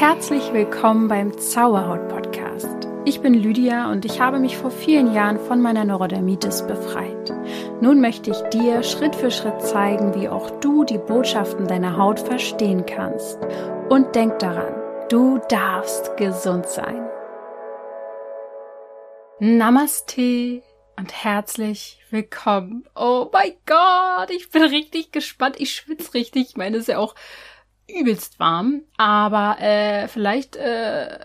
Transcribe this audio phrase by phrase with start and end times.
[0.00, 2.88] Herzlich willkommen beim Zauberhaut Podcast.
[3.04, 7.30] Ich bin Lydia und ich habe mich vor vielen Jahren von meiner Neurodermitis befreit.
[7.82, 12.18] Nun möchte ich dir Schritt für Schritt zeigen, wie auch du die Botschaften deiner Haut
[12.18, 13.38] verstehen kannst.
[13.90, 14.72] Und denk daran,
[15.10, 17.06] du darfst gesund sein.
[19.38, 20.62] Namaste
[20.96, 22.88] und herzlich willkommen.
[22.96, 25.56] Oh mein Gott, ich bin richtig gespannt.
[25.58, 26.48] Ich schwitze richtig.
[26.48, 27.14] Ich meine, es ist ja auch
[27.98, 31.18] übelst warm, aber äh, vielleicht äh,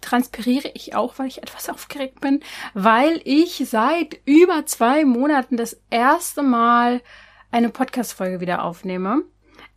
[0.00, 2.40] transpiriere ich auch, weil ich etwas aufgeregt bin,
[2.74, 7.00] weil ich seit über zwei Monaten das erste Mal
[7.50, 9.22] eine Podcast-Folge wieder aufnehme,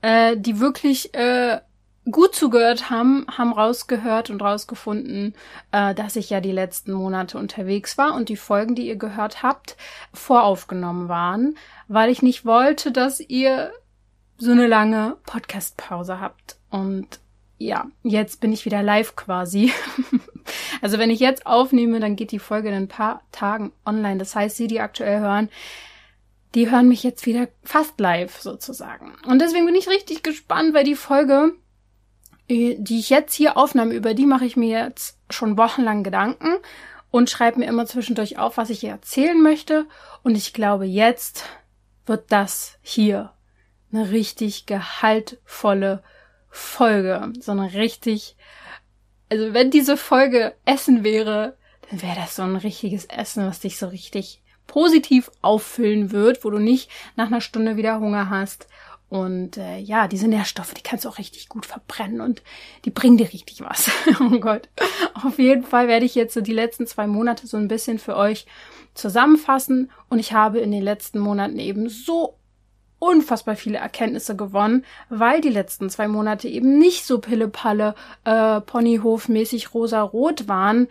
[0.01, 1.59] äh, die wirklich äh,
[2.11, 5.33] gut zugehört haben, haben rausgehört und rausgefunden,
[5.71, 9.43] äh, dass ich ja die letzten Monate unterwegs war und die Folgen, die ihr gehört
[9.43, 9.75] habt,
[10.13, 13.71] voraufgenommen waren, weil ich nicht wollte, dass ihr
[14.37, 16.57] so eine lange Podcast-Pause habt.
[16.69, 17.19] Und
[17.57, 19.71] ja, jetzt bin ich wieder live quasi.
[20.81, 24.17] also wenn ich jetzt aufnehme, dann geht die Folge in ein paar Tagen online.
[24.17, 25.49] Das heißt, Sie, die aktuell hören,
[26.53, 29.13] die hören mich jetzt wieder fast live sozusagen.
[29.25, 31.53] Und deswegen bin ich richtig gespannt, weil die Folge,
[32.47, 36.55] äh, die ich jetzt hier aufnahme, über die mache ich mir jetzt schon wochenlang Gedanken
[37.11, 39.85] und schreibe mir immer zwischendurch auf, was ich hier erzählen möchte.
[40.23, 41.45] Und ich glaube, jetzt
[42.05, 43.31] wird das hier
[43.95, 46.03] eine richtig gehaltvolle
[46.49, 47.33] Folge.
[47.39, 48.35] So eine richtig,
[49.29, 51.57] also wenn diese Folge Essen wäre,
[51.89, 56.49] dann wäre das so ein richtiges Essen, was dich so richtig positiv auffüllen wird, wo
[56.49, 58.67] du nicht nach einer Stunde wieder Hunger hast.
[59.07, 62.41] Und äh, ja, diese Nährstoffe, die kannst du auch richtig gut verbrennen und
[62.85, 63.89] die bringen dir richtig was.
[64.19, 64.67] oh Gott.
[65.13, 68.15] Auf jeden Fall werde ich jetzt so die letzten zwei Monate so ein bisschen für
[68.15, 68.47] euch
[68.95, 69.91] zusammenfassen.
[70.09, 72.35] Und ich habe in den letzten Monaten eben so
[73.05, 79.73] unfassbar viele Erkenntnisse gewonnen, weil die letzten zwei Monate eben nicht so pillepalle äh, Ponyhof-mäßig
[79.73, 80.87] rosa-rot waren.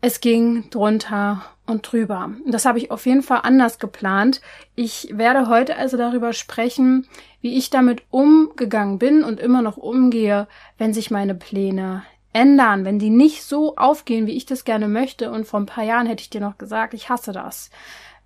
[0.00, 2.30] Es ging drunter und drüber.
[2.46, 4.42] Das habe ich auf jeden Fall anders geplant.
[4.74, 7.06] Ich werde heute also darüber sprechen,
[7.40, 10.46] wie ich damit umgegangen bin und immer noch umgehe,
[10.76, 12.02] wenn sich meine Pläne
[12.34, 15.30] ändern, wenn die nicht so aufgehen, wie ich das gerne möchte.
[15.30, 17.70] Und vor ein paar Jahren hätte ich dir noch gesagt, ich hasse das,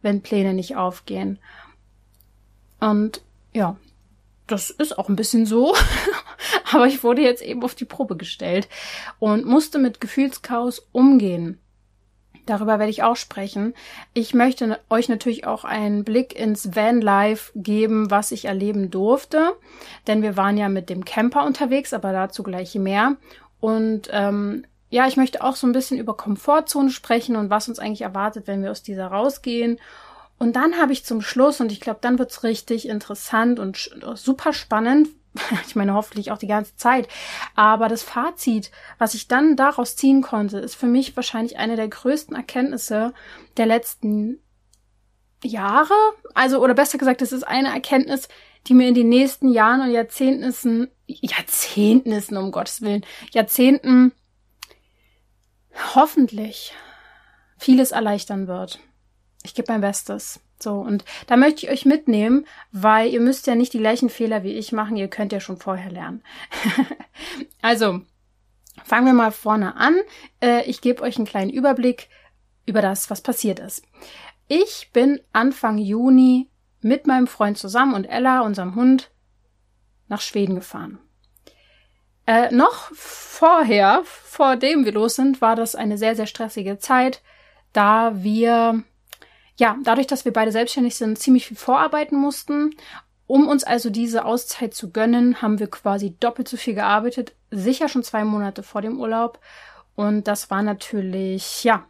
[0.02, 1.38] wenn Pläne nicht aufgehen.
[2.80, 3.22] Und
[3.52, 3.76] ja,
[4.46, 5.74] das ist auch ein bisschen so.
[6.72, 8.68] Aber ich wurde jetzt eben auf die Probe gestellt
[9.18, 11.58] und musste mit Gefühlschaos umgehen.
[12.46, 13.74] Darüber werde ich auch sprechen.
[14.14, 19.52] Ich möchte euch natürlich auch einen Blick ins Vanlife geben, was ich erleben durfte.
[20.06, 23.16] Denn wir waren ja mit dem Camper unterwegs, aber dazu gleich mehr.
[23.60, 27.78] Und ähm, ja, ich möchte auch so ein bisschen über Komfortzone sprechen und was uns
[27.78, 29.78] eigentlich erwartet, wenn wir aus dieser rausgehen
[30.38, 34.52] und dann habe ich zum Schluss, und ich glaube, dann wird's richtig interessant und super
[34.52, 35.08] spannend,
[35.66, 37.08] ich meine hoffentlich auch die ganze Zeit,
[37.54, 41.88] aber das Fazit, was ich dann daraus ziehen konnte, ist für mich wahrscheinlich eine der
[41.88, 43.12] größten Erkenntnisse
[43.56, 44.40] der letzten
[45.44, 45.94] Jahre.
[46.34, 48.28] Also, oder besser gesagt, es ist eine Erkenntnis,
[48.66, 54.12] die mir in den nächsten Jahren und Jahrzehnten, Jahrzehnten, um Gottes Willen, Jahrzehnten
[55.94, 56.74] hoffentlich
[57.56, 58.80] vieles erleichtern wird
[59.48, 60.40] ich gebe mein Bestes.
[60.60, 64.42] So, und da möchte ich euch mitnehmen, weil ihr müsst ja nicht die gleichen Fehler
[64.42, 66.22] wie ich machen, ihr könnt ja schon vorher lernen.
[67.62, 68.00] also,
[68.84, 69.96] fangen wir mal vorne an.
[70.42, 72.08] Äh, ich gebe euch einen kleinen Überblick
[72.66, 73.84] über das, was passiert ist.
[74.48, 76.48] Ich bin Anfang Juni
[76.80, 79.10] mit meinem Freund zusammen und Ella, unserem Hund,
[80.08, 80.98] nach Schweden gefahren.
[82.26, 87.22] Äh, noch vorher, vor dem wir los sind, war das eine sehr, sehr stressige Zeit,
[87.72, 88.82] da wir
[89.58, 92.70] ja, dadurch, dass wir beide selbstständig sind, ziemlich viel vorarbeiten mussten.
[93.26, 97.88] Um uns also diese Auszeit zu gönnen, haben wir quasi doppelt so viel gearbeitet, sicher
[97.88, 99.40] schon zwei Monate vor dem Urlaub.
[99.96, 101.84] Und das war natürlich, ja,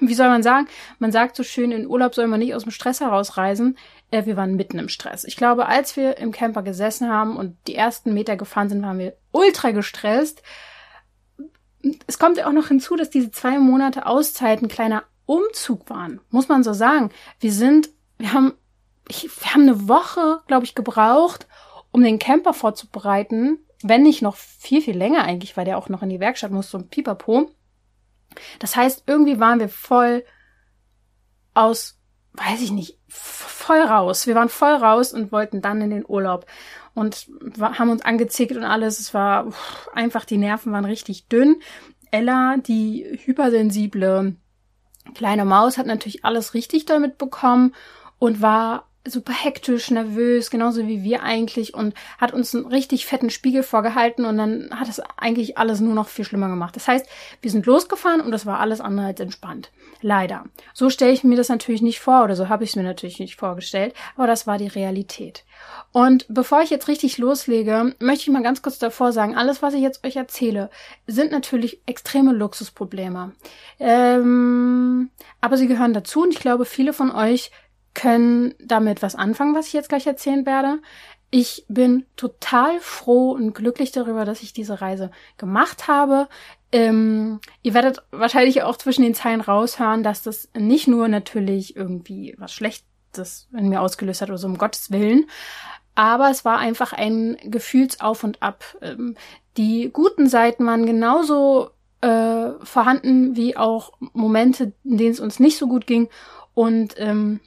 [0.00, 0.66] wie soll man sagen?
[0.98, 3.76] Man sagt so schön, in Urlaub soll man nicht aus dem Stress herausreisen.
[4.10, 5.24] Äh, wir waren mitten im Stress.
[5.24, 8.98] Ich glaube, als wir im Camper gesessen haben und die ersten Meter gefahren sind, waren
[8.98, 10.42] wir ultra gestresst.
[12.06, 16.20] Es kommt ja auch noch hinzu, dass diese zwei Monate Auszeit ein kleiner Umzug waren,
[16.30, 17.10] muss man so sagen.
[17.40, 18.54] Wir sind, wir haben,
[19.08, 21.46] ich, wir haben eine Woche, glaube ich, gebraucht,
[21.90, 26.02] um den Camper vorzubereiten, wenn nicht noch viel, viel länger eigentlich, weil der auch noch
[26.02, 27.50] in die Werkstatt musste und pipapo.
[28.58, 30.24] Das heißt, irgendwie waren wir voll
[31.52, 32.00] aus,
[32.32, 34.26] weiß ich nicht, voll raus.
[34.26, 36.46] Wir waren voll raus und wollten dann in den Urlaub
[36.94, 37.28] und
[37.60, 38.98] haben uns angezickt und alles.
[38.98, 39.52] Es war
[39.94, 41.56] einfach, die Nerven waren richtig dünn.
[42.10, 44.36] Ella, die hypersensible
[45.14, 47.74] kleine Maus hat natürlich alles richtig damit bekommen
[48.18, 53.28] und war super hektisch, nervös, genauso wie wir eigentlich und hat uns einen richtig fetten
[53.28, 56.74] Spiegel vorgehalten und dann hat es eigentlich alles nur noch viel schlimmer gemacht.
[56.74, 57.06] Das heißt,
[57.42, 59.70] wir sind losgefahren und das war alles andere als entspannt.
[60.00, 60.44] Leider.
[60.72, 63.18] So stelle ich mir das natürlich nicht vor oder so habe ich es mir natürlich
[63.18, 65.44] nicht vorgestellt, aber das war die Realität.
[65.92, 69.74] Und bevor ich jetzt richtig loslege, möchte ich mal ganz kurz davor sagen, alles, was
[69.74, 70.70] ich jetzt euch erzähle,
[71.06, 73.32] sind natürlich extreme Luxusprobleme.
[73.78, 77.52] Ähm, aber sie gehören dazu und ich glaube, viele von euch
[77.94, 80.80] können damit was anfangen, was ich jetzt gleich erzählen werde.
[81.30, 86.28] Ich bin total froh und glücklich darüber, dass ich diese Reise gemacht habe.
[86.70, 92.34] Ähm, ihr werdet wahrscheinlich auch zwischen den Zeilen raushören, dass das nicht nur natürlich irgendwie
[92.38, 92.52] was
[93.14, 95.26] Schlechtes in mir ausgelöst hat oder so, um Gottes Willen.
[95.94, 98.64] Aber es war einfach ein Gefühlsauf und Ab.
[98.82, 99.14] Ähm,
[99.56, 101.70] die guten Seiten waren genauso
[102.00, 106.08] äh, vorhanden wie auch Momente, in denen es uns nicht so gut ging.
[106.54, 107.40] Und ähm,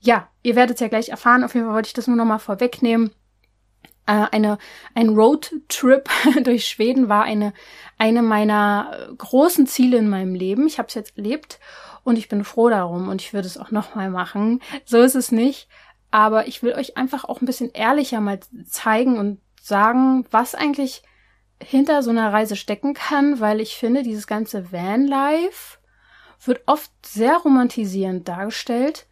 [0.00, 1.44] ja, ihr werdet es ja gleich erfahren.
[1.44, 3.10] Auf jeden Fall wollte ich das nur noch mal vorwegnehmen.
[4.06, 4.58] Äh, eine,
[4.94, 6.08] ein Roadtrip
[6.44, 7.52] durch Schweden war eine,
[7.98, 10.68] eine meiner großen Ziele in meinem Leben.
[10.68, 11.58] Ich habe es jetzt erlebt
[12.04, 14.60] und ich bin froh darum und ich würde es auch noch mal machen.
[14.84, 15.68] So ist es nicht.
[16.10, 18.38] Aber ich will euch einfach auch ein bisschen ehrlicher mal
[18.68, 21.02] zeigen und sagen, was eigentlich
[21.62, 25.78] hinter so einer Reise stecken kann, weil ich finde, dieses ganze Vanlife
[26.44, 29.06] wird oft sehr romantisierend dargestellt.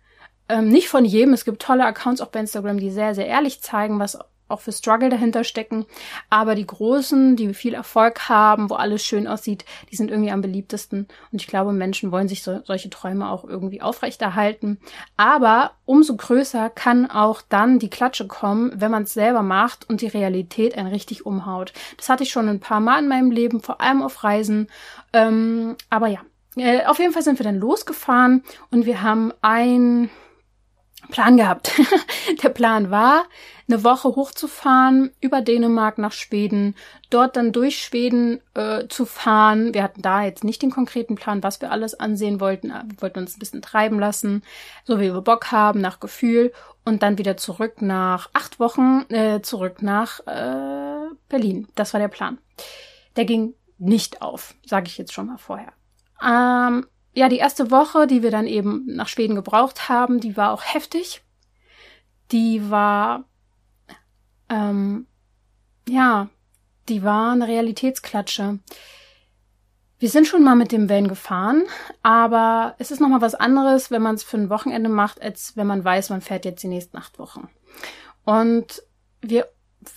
[0.48, 1.32] Ähm, nicht von jedem.
[1.32, 4.19] Es gibt tolle Accounts auch bei Instagram, die sehr, sehr ehrlich zeigen, was
[4.50, 5.87] auch für Struggle dahinter stecken.
[6.29, 10.41] Aber die großen, die viel Erfolg haben, wo alles schön aussieht, die sind irgendwie am
[10.41, 11.08] beliebtesten.
[11.32, 14.79] Und ich glaube, Menschen wollen sich so, solche Träume auch irgendwie aufrechterhalten.
[15.17, 20.00] Aber umso größer kann auch dann die Klatsche kommen, wenn man es selber macht und
[20.00, 21.73] die Realität einen richtig umhaut.
[21.96, 24.69] Das hatte ich schon ein paar Mal in meinem Leben, vor allem auf Reisen.
[25.12, 26.20] Ähm, aber ja,
[26.56, 30.11] äh, auf jeden Fall sind wir dann losgefahren und wir haben ein
[31.11, 31.73] Plan gehabt.
[32.43, 33.25] der Plan war,
[33.69, 36.75] eine Woche hochzufahren, über Dänemark nach Schweden,
[37.08, 39.75] dort dann durch Schweden äh, zu fahren.
[39.75, 42.69] Wir hatten da jetzt nicht den konkreten Plan, was wir alles ansehen wollten.
[42.69, 44.43] Wir wollten uns ein bisschen treiben lassen,
[44.85, 46.52] so wie wir Bock haben, nach Gefühl.
[46.85, 51.69] Und dann wieder zurück nach acht Wochen, äh, zurück nach äh, Berlin.
[51.75, 52.38] Das war der Plan.
[53.17, 55.73] Der ging nicht auf, sage ich jetzt schon mal vorher.
[56.23, 60.52] Ähm, ja, die erste Woche, die wir dann eben nach Schweden gebraucht haben, die war
[60.52, 61.22] auch heftig.
[62.30, 63.24] Die war,
[64.48, 65.06] ähm,
[65.88, 66.28] ja,
[66.88, 68.60] die war eine Realitätsklatsche.
[69.98, 71.64] Wir sind schon mal mit dem Van gefahren,
[72.02, 75.66] aber es ist nochmal was anderes, wenn man es für ein Wochenende macht, als wenn
[75.66, 77.48] man weiß, man fährt jetzt die nächsten acht Wochen.
[78.24, 78.82] Und
[79.20, 79.46] wir,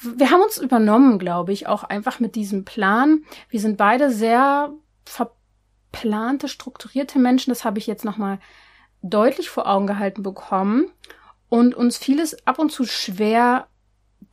[0.01, 3.23] wir haben uns übernommen, glaube ich, auch einfach mit diesem Plan.
[3.49, 4.73] Wir sind beide sehr
[5.05, 5.31] ver
[5.93, 8.39] geplante, strukturierte Menschen, das habe ich jetzt nochmal
[9.01, 10.91] deutlich vor Augen gehalten bekommen
[11.49, 13.67] und uns vieles ab und zu schwer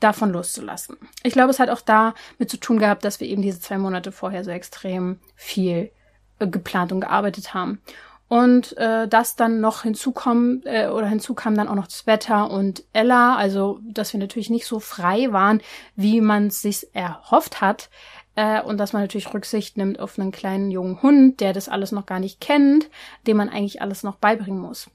[0.00, 0.96] davon loszulassen.
[1.22, 4.12] Ich glaube, es hat auch damit zu tun gehabt, dass wir eben diese zwei Monate
[4.12, 5.90] vorher so extrem viel
[6.38, 7.82] äh, geplant und gearbeitet haben.
[8.28, 12.84] Und äh, das dann noch hinzukommen äh, oder hinzukam dann auch noch das Wetter und
[12.92, 15.60] Ella, also dass wir natürlich nicht so frei waren,
[15.96, 17.90] wie man es sich erhofft hat.
[18.36, 21.92] Äh, und dass man natürlich Rücksicht nimmt auf einen kleinen jungen Hund, der das alles
[21.92, 22.88] noch gar nicht kennt,
[23.26, 24.90] dem man eigentlich alles noch beibringen muss.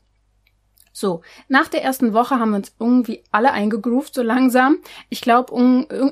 [0.97, 4.77] So, nach der ersten Woche haben wir uns irgendwie alle eingegroovt, so langsam.
[5.09, 5.53] Ich glaube,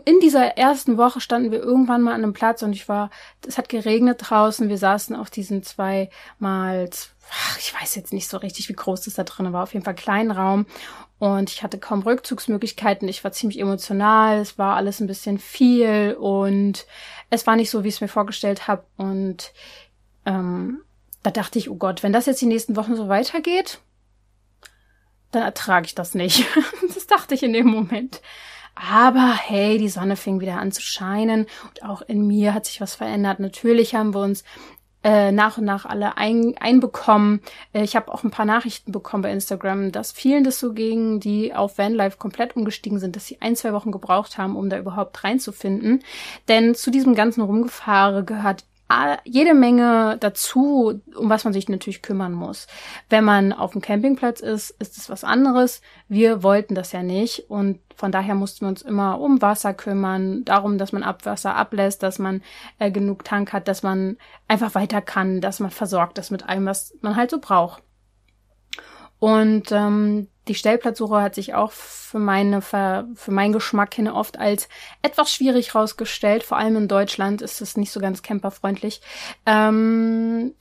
[0.04, 3.10] in dieser ersten Woche standen wir irgendwann mal an einem Platz und ich war,
[3.48, 4.68] es hat geregnet draußen.
[4.68, 6.90] Wir saßen auf diesen zwei mal,
[7.60, 9.96] ich weiß jetzt nicht so richtig, wie groß das da drin war, auf jeden Fall
[9.96, 10.66] kleinen Raum.
[11.18, 13.08] Und ich hatte kaum Rückzugsmöglichkeiten.
[13.08, 14.42] Ich war ziemlich emotional.
[14.42, 16.86] Es war alles ein bisschen viel und
[17.30, 18.84] es war nicht so, wie ich es mir vorgestellt habe.
[18.98, 19.54] Und
[20.26, 20.82] ähm,
[21.22, 23.80] da dachte ich, oh Gott, wenn das jetzt die nächsten Wochen so weitergeht,
[25.34, 26.46] dann ertrage ich das nicht.
[26.94, 28.22] das dachte ich in dem Moment.
[28.76, 32.82] Aber hey, die Sonne fing wieder an zu scheinen und auch in mir hat sich
[32.82, 33.40] was verändert.
[33.40, 34.44] Natürlich haben wir uns
[35.04, 37.42] äh, nach und nach alle ein, einbekommen.
[37.74, 41.20] Äh, ich habe auch ein paar Nachrichten bekommen bei Instagram, dass vielen das so ging,
[41.20, 44.78] die auf Vanlife komplett umgestiegen sind, dass sie ein, zwei Wochen gebraucht haben, um da
[44.78, 46.04] überhaupt reinzufinden.
[46.48, 48.64] Denn zu diesem ganzen Rumgefahre gehört
[49.24, 52.68] jede Menge dazu, um was man sich natürlich kümmern muss.
[53.10, 55.82] Wenn man auf dem Campingplatz ist, ist es was anderes.
[56.08, 60.44] Wir wollten das ja nicht und von daher mussten wir uns immer um Wasser kümmern,
[60.46, 62.42] darum, dass man Abwasser ablässt, dass man
[62.80, 66.66] äh, genug Tank hat, dass man einfach weiter kann, dass man versorgt ist mit allem,
[66.66, 67.83] was man halt so braucht.
[69.24, 74.68] Und ähm, die Stellplatzsuche hat sich auch für meine für meinen Geschmack hin oft als
[75.02, 76.44] etwas schwierig rausgestellt.
[76.44, 79.00] Vor allem in Deutschland ist es nicht so ganz camperfreundlich.
[79.46, 80.56] Ähm,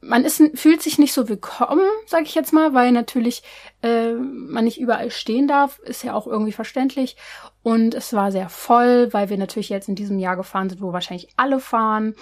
[0.00, 3.44] man ist, fühlt sich nicht so willkommen, sage ich jetzt mal, weil natürlich
[3.82, 7.16] äh, man nicht überall stehen darf, ist ja auch irgendwie verständlich.
[7.62, 10.92] Und es war sehr voll, weil wir natürlich jetzt in diesem Jahr gefahren sind, wo
[10.92, 12.16] wahrscheinlich alle fahren.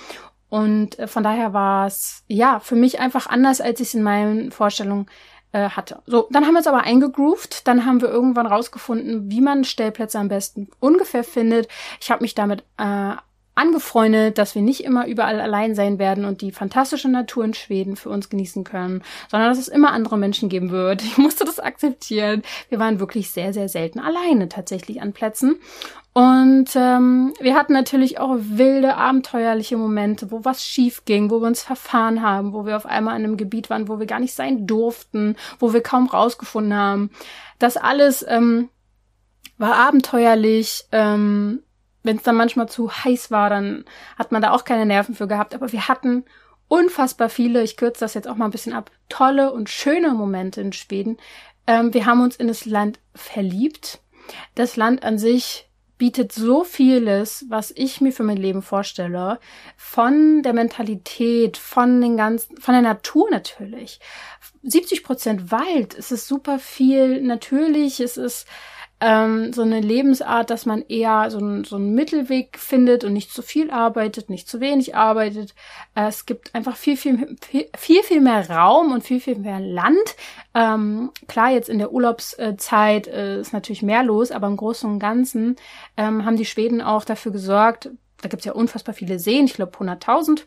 [0.52, 4.02] Und äh, von daher war es ja für mich einfach anders, als ich es in
[4.02, 5.06] meinen Vorstellungen
[5.52, 6.02] äh, hatte.
[6.04, 7.66] So, dann haben wir es aber eingegroovt.
[7.66, 11.68] Dann haben wir irgendwann rausgefunden, wie man Stellplätze am besten ungefähr findet.
[12.02, 13.14] Ich habe mich damit äh,
[13.54, 17.96] angefreundet, dass wir nicht immer überall allein sein werden und die fantastische Natur in Schweden
[17.96, 21.02] für uns genießen können, sondern dass es immer andere Menschen geben wird.
[21.02, 22.42] Ich musste das akzeptieren.
[22.70, 25.56] Wir waren wirklich sehr, sehr selten alleine tatsächlich an Plätzen.
[26.14, 31.46] Und ähm, wir hatten natürlich auch wilde, abenteuerliche Momente, wo was schief ging, wo wir
[31.46, 34.34] uns verfahren haben, wo wir auf einmal in einem Gebiet waren, wo wir gar nicht
[34.34, 37.10] sein durften, wo wir kaum rausgefunden haben.
[37.58, 38.68] Das alles ähm,
[39.56, 40.84] war abenteuerlich.
[40.92, 41.62] Ähm,
[42.02, 43.84] Wenn es dann manchmal zu heiß war, dann
[44.18, 45.54] hat man da auch keine Nerven für gehabt.
[45.54, 46.24] Aber wir hatten
[46.68, 50.60] unfassbar viele, ich kürze das jetzt auch mal ein bisschen ab, tolle und schöne Momente
[50.60, 51.18] in Schweden.
[51.66, 54.00] Ähm, wir haben uns in das Land verliebt.
[54.54, 55.68] Das Land an sich
[55.98, 59.38] bietet so vieles, was ich mir für mein Leben vorstelle.
[59.76, 64.00] Von der Mentalität, von den ganzen, von der Natur natürlich.
[64.64, 65.96] 70 Prozent Wald.
[65.96, 68.00] Es ist super viel natürlich.
[68.00, 68.48] Es ist
[69.04, 73.32] ähm, so eine Lebensart, dass man eher so, ein, so einen Mittelweg findet und nicht
[73.32, 75.56] zu viel arbeitet, nicht zu wenig arbeitet.
[75.96, 77.36] Äh, es gibt einfach viel, viel,
[77.76, 80.16] viel, viel, mehr Raum und viel, viel mehr Land.
[80.54, 85.00] Ähm, klar, jetzt in der Urlaubszeit äh, ist natürlich mehr los, aber im Großen und
[85.00, 85.56] Ganzen
[85.96, 87.90] ähm, haben die Schweden auch dafür gesorgt,
[88.20, 90.42] da gibt's ja unfassbar viele Seen, ich glaube 100.000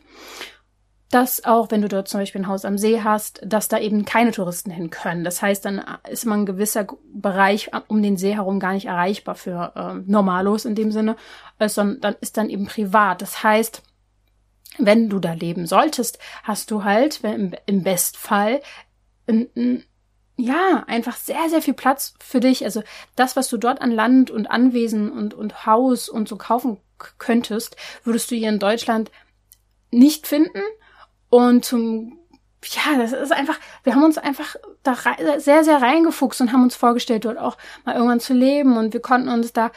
[1.10, 4.04] dass auch, wenn du dort zum Beispiel ein Haus am See hast, dass da eben
[4.04, 5.22] keine Touristen hin können.
[5.22, 9.36] Das heißt, dann ist man ein gewisser Bereich um den See herum gar nicht erreichbar
[9.36, 11.16] für äh, Normalos in dem Sinne,
[11.58, 13.22] äh, sondern dann ist dann eben privat.
[13.22, 13.82] Das heißt,
[14.78, 18.60] wenn du da leben solltest, hast du halt im, im Bestfall
[19.28, 19.84] ein, ein,
[20.36, 22.64] ja, einfach sehr, sehr viel Platz für dich.
[22.64, 22.82] Also
[23.14, 26.78] das, was du dort an Land und Anwesen und, und Haus und so kaufen
[27.18, 29.12] könntest, würdest du hier in Deutschland
[29.90, 30.60] nicht finden
[31.28, 32.18] und zum,
[32.64, 34.96] ja, das ist einfach, wir haben uns einfach da
[35.38, 38.76] sehr, sehr reingefuchst und haben uns vorgestellt, dort auch mal irgendwann zu leben.
[38.76, 39.70] Und wir konnten uns da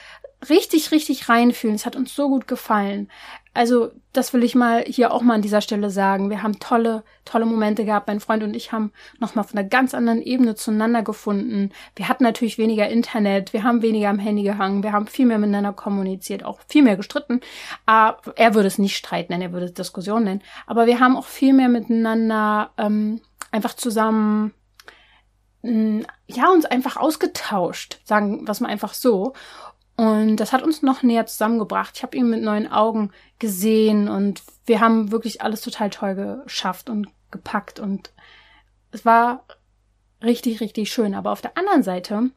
[0.47, 1.75] richtig, richtig reinfühlen.
[1.75, 3.09] Es hat uns so gut gefallen.
[3.53, 6.29] Also, das will ich mal hier auch mal an dieser Stelle sagen.
[6.29, 8.07] Wir haben tolle, tolle Momente gehabt.
[8.07, 11.71] Mein Freund und ich haben nochmal von einer ganz anderen Ebene zueinander gefunden.
[11.95, 13.51] Wir hatten natürlich weniger Internet.
[13.51, 14.83] Wir haben weniger am Handy gehangen.
[14.83, 17.41] Wir haben viel mehr miteinander kommuniziert, auch viel mehr gestritten.
[17.85, 20.43] Ah, er würde es nicht Streit nennen, er würde es Diskussion nennen.
[20.65, 23.19] Aber wir haben auch viel mehr miteinander ähm,
[23.51, 24.53] einfach zusammen
[25.63, 29.33] mm, ja, uns einfach ausgetauscht, sagen was man einfach so.
[29.99, 31.97] Und das hat uns noch näher zusammengebracht.
[31.97, 36.15] Ich habe ihn mit neuen Augen gesehen und wir haben wirklich alles total toll
[36.45, 38.13] geschafft und gepackt und
[38.91, 39.43] es war
[40.23, 41.13] richtig, richtig schön.
[41.13, 42.31] Aber auf der anderen Seite,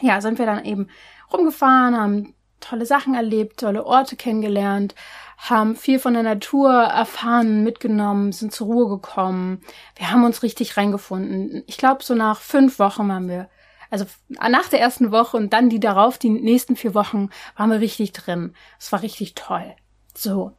[0.00, 0.88] ja, sind wir dann eben
[1.32, 4.96] rumgefahren, haben tolle Sachen erlebt, tolle Orte kennengelernt,
[5.38, 9.60] haben viel von der Natur erfahren, mitgenommen, sind zur Ruhe gekommen.
[9.94, 11.62] Wir haben uns richtig reingefunden.
[11.68, 13.48] Ich glaube, so nach fünf Wochen waren wir
[13.90, 17.80] also nach der ersten Woche und dann die darauf, die nächsten vier Wochen, waren wir
[17.80, 18.54] richtig drin.
[18.78, 19.74] Es war richtig toll.
[20.14, 20.52] So.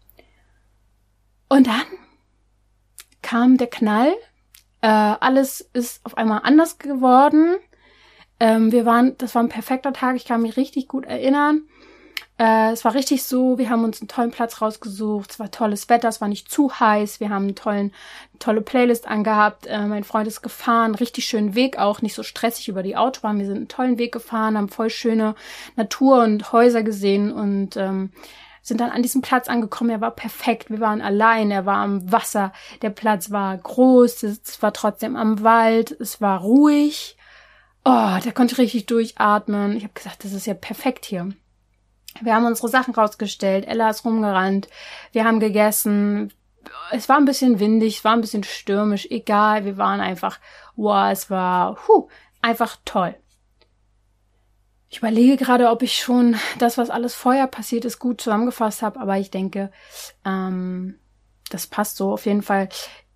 [1.49, 1.85] Und dann
[3.21, 4.13] kam der Knall.
[4.81, 7.55] Äh, alles ist auf einmal anders geworden.
[8.39, 10.15] Ähm, wir waren, das war ein perfekter Tag.
[10.15, 11.67] Ich kann mich richtig gut erinnern.
[12.41, 15.89] Äh, es war richtig so, wir haben uns einen tollen Platz rausgesucht, es war tolles
[15.89, 17.93] Wetter, es war nicht zu heiß, wir haben einen tollen,
[18.39, 22.67] tolle Playlist angehabt, äh, mein Freund ist gefahren, richtig schönen Weg auch, nicht so stressig
[22.67, 25.35] über die Autobahn, wir sind einen tollen Weg gefahren, haben voll schöne
[25.75, 28.11] Natur und Häuser gesehen und ähm,
[28.63, 29.91] sind dann an diesem Platz angekommen.
[29.91, 30.69] Er war perfekt.
[30.69, 31.49] Wir waren allein.
[31.49, 32.53] Er war am Wasser.
[32.83, 34.21] Der Platz war groß.
[34.21, 35.89] Es war trotzdem am Wald.
[35.99, 37.17] Es war ruhig.
[37.83, 39.75] Oh, der konnte richtig durchatmen.
[39.77, 41.31] Ich habe gesagt, das ist ja perfekt hier.
[42.21, 44.67] Wir haben unsere Sachen rausgestellt, Ella ist rumgerannt,
[45.11, 46.33] wir haben gegessen.
[46.91, 50.39] Es war ein bisschen windig, es war ein bisschen stürmisch, egal, wir waren einfach,
[50.75, 52.07] wow, es war, huh,
[52.41, 53.15] einfach toll.
[54.89, 58.99] Ich überlege gerade, ob ich schon das, was alles vorher passiert ist, gut zusammengefasst habe,
[58.99, 59.71] aber ich denke,
[60.25, 60.99] ähm,
[61.49, 62.11] das passt so.
[62.11, 62.67] Auf jeden Fall,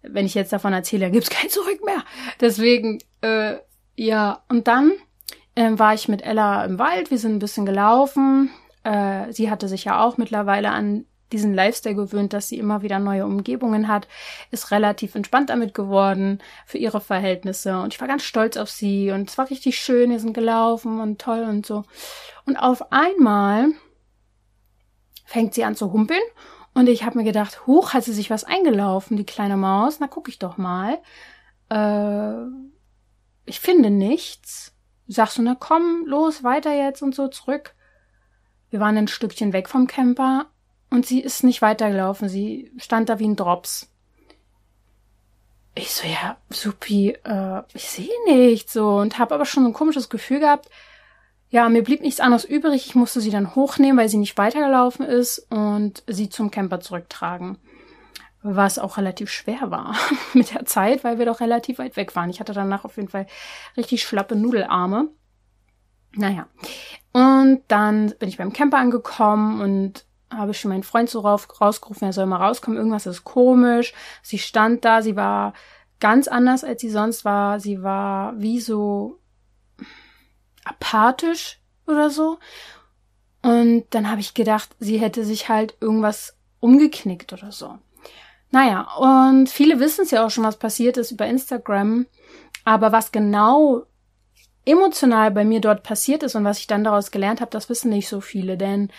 [0.01, 2.03] wenn ich jetzt davon erzähle, gibt's kein Zurück mehr.
[2.39, 3.57] Deswegen, äh,
[3.97, 4.93] ja, und dann
[5.55, 8.51] äh, war ich mit Ella im Wald, wir sind ein bisschen gelaufen,
[8.85, 12.99] äh, sie hatte sich ja auch mittlerweile an diesen Lifestyle gewöhnt, dass sie immer wieder
[12.99, 14.07] neue Umgebungen hat,
[14.51, 19.11] ist relativ entspannt damit geworden für ihre Verhältnisse und ich war ganz stolz auf sie
[19.11, 21.83] und es war richtig schön, wir sind gelaufen und toll und so.
[22.45, 23.69] Und auf einmal
[25.25, 26.21] fängt sie an zu humpeln
[26.75, 29.99] Und ich habe mir gedacht, huch, hat sie sich was eingelaufen, die kleine Maus?
[29.99, 30.99] Na, guck ich doch mal.
[31.69, 32.45] Äh,
[33.45, 34.73] ich finde nichts.
[35.07, 37.74] Sagst du, na komm, los, weiter jetzt und so zurück.
[38.69, 40.47] Wir waren ein Stückchen weg vom Camper
[40.89, 42.29] und sie ist nicht weitergelaufen.
[42.29, 43.89] Sie stand da wie ein Drops.
[45.77, 50.09] Ich so, ja, supi, äh, ich sehe nichts so und habe aber schon ein komisches
[50.09, 50.69] Gefühl gehabt.
[51.49, 52.87] Ja, mir blieb nichts anderes übrig.
[52.87, 57.57] Ich musste sie dann hochnehmen, weil sie nicht weitergelaufen ist und sie zum Camper zurücktragen.
[58.41, 59.95] Was auch relativ schwer war
[60.33, 62.29] mit der Zeit, weil wir doch relativ weit weg waren.
[62.29, 63.27] Ich hatte danach auf jeden Fall
[63.75, 65.09] richtig schlappe Nudelarme.
[66.13, 66.47] Naja.
[67.15, 72.11] Und dann bin ich beim Camper angekommen und habe schon meinen Freund so rausgerufen, er
[72.11, 73.93] soll mal rauskommen, irgendwas ist komisch.
[74.21, 75.53] Sie stand da, sie war
[76.01, 77.61] ganz anders, als sie sonst war.
[77.61, 79.17] Sie war wie so
[80.65, 82.37] apathisch oder so.
[83.41, 87.79] Und dann habe ich gedacht, sie hätte sich halt irgendwas umgeknickt oder so.
[88.51, 92.07] Naja, und viele wissen es ja auch schon, was passiert ist über Instagram.
[92.65, 93.85] Aber was genau
[94.65, 97.89] emotional bei mir dort passiert ist und was ich dann daraus gelernt habe, das wissen
[97.89, 98.57] nicht so viele.
[98.57, 98.89] Denn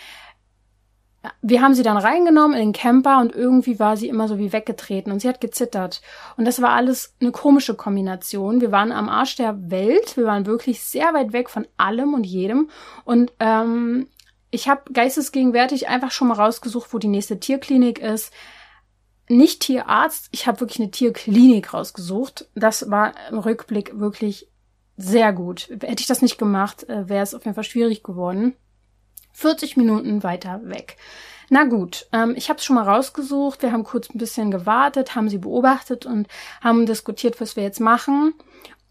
[1.41, 4.53] wir haben sie dann reingenommen in den Camper und irgendwie war sie immer so wie
[4.53, 6.01] weggetreten und sie hat gezittert.
[6.37, 8.61] Und das war alles eine komische Kombination.
[8.61, 12.25] Wir waren am Arsch der Welt, wir waren wirklich sehr weit weg von allem und
[12.25, 12.69] jedem.
[13.03, 14.07] Und ähm,
[14.51, 18.31] ich habe geistesgegenwärtig einfach schon mal rausgesucht, wo die nächste Tierklinik ist.
[19.29, 22.47] Nicht Tierarzt, ich habe wirklich eine Tierklinik rausgesucht.
[22.55, 24.47] Das war im Rückblick wirklich
[24.97, 25.69] sehr gut.
[25.69, 28.55] Hätte ich das nicht gemacht, äh, wäre es auf jeden Fall schwierig geworden.
[29.33, 30.97] 40 Minuten weiter weg.
[31.49, 33.61] Na gut, ähm, ich habe es schon mal rausgesucht.
[33.61, 36.27] Wir haben kurz ein bisschen gewartet, haben sie beobachtet und
[36.61, 38.33] haben diskutiert, was wir jetzt machen.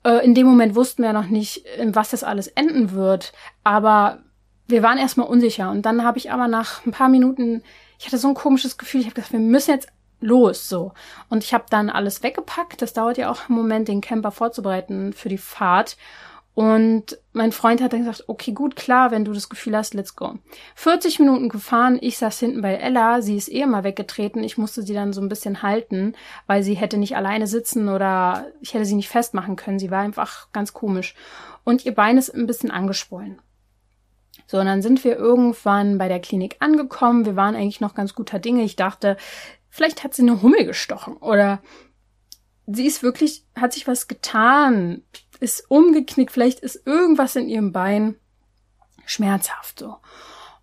[0.05, 3.33] Äh, in dem Moment wussten wir noch nicht, in was das alles enden wird.
[3.65, 4.21] Aber
[4.69, 5.71] wir waren erstmal unsicher.
[5.71, 7.63] Und dann habe ich aber nach ein paar Minuten,
[7.99, 9.89] ich hatte so ein komisches Gefühl, ich habe gedacht, wir müssen jetzt
[10.27, 10.93] los so.
[11.31, 12.83] Und ich habe dann alles weggepackt.
[12.83, 15.97] Das dauert ja auch einen Moment, den Camper vorzubereiten für die Fahrt.
[16.57, 20.17] Und mein Freund hat dann gesagt, okay, gut, klar, wenn du das Gefühl hast, let's
[20.17, 20.39] go.
[20.77, 24.83] 40 Minuten gefahren, ich saß hinten bei Ella, sie ist eh mal weggetreten, ich musste
[24.83, 26.15] sie dann so ein bisschen halten,
[26.47, 30.01] weil sie hätte nicht alleine sitzen oder ich hätte sie nicht festmachen können, sie war
[30.01, 31.15] einfach ganz komisch.
[31.63, 33.39] Und ihr Bein ist ein bisschen angeschwollen.
[34.47, 38.15] So, und dann sind wir irgendwann bei der Klinik angekommen, wir waren eigentlich noch ganz
[38.15, 39.19] guter Dinge, ich dachte,
[39.77, 41.63] vielleicht hat sie eine Hummel gestochen oder
[42.67, 45.03] sie ist wirklich, hat sich was getan
[45.39, 48.17] ist umgeknickt, vielleicht ist irgendwas in ihrem Bein
[49.05, 49.97] schmerzhaft so.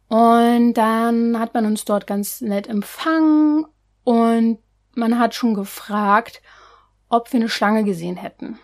[0.08, 3.66] Und dann hat man uns dort ganz nett empfangen
[4.04, 4.60] und
[4.96, 6.42] man hat schon gefragt,
[7.08, 8.60] ob wir eine Schlange gesehen hätten.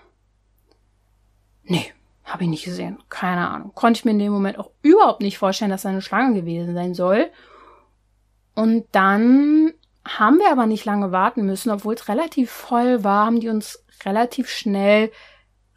[1.63, 3.01] Nee, habe ich nicht gesehen.
[3.09, 3.71] Keine Ahnung.
[3.75, 6.73] Konnte ich mir in dem Moment auch überhaupt nicht vorstellen, dass da eine Schlange gewesen
[6.73, 7.29] sein soll.
[8.55, 9.73] Und dann
[10.17, 13.83] haben wir aber nicht lange warten müssen, obwohl es relativ voll war, haben die uns
[14.05, 15.11] relativ schnell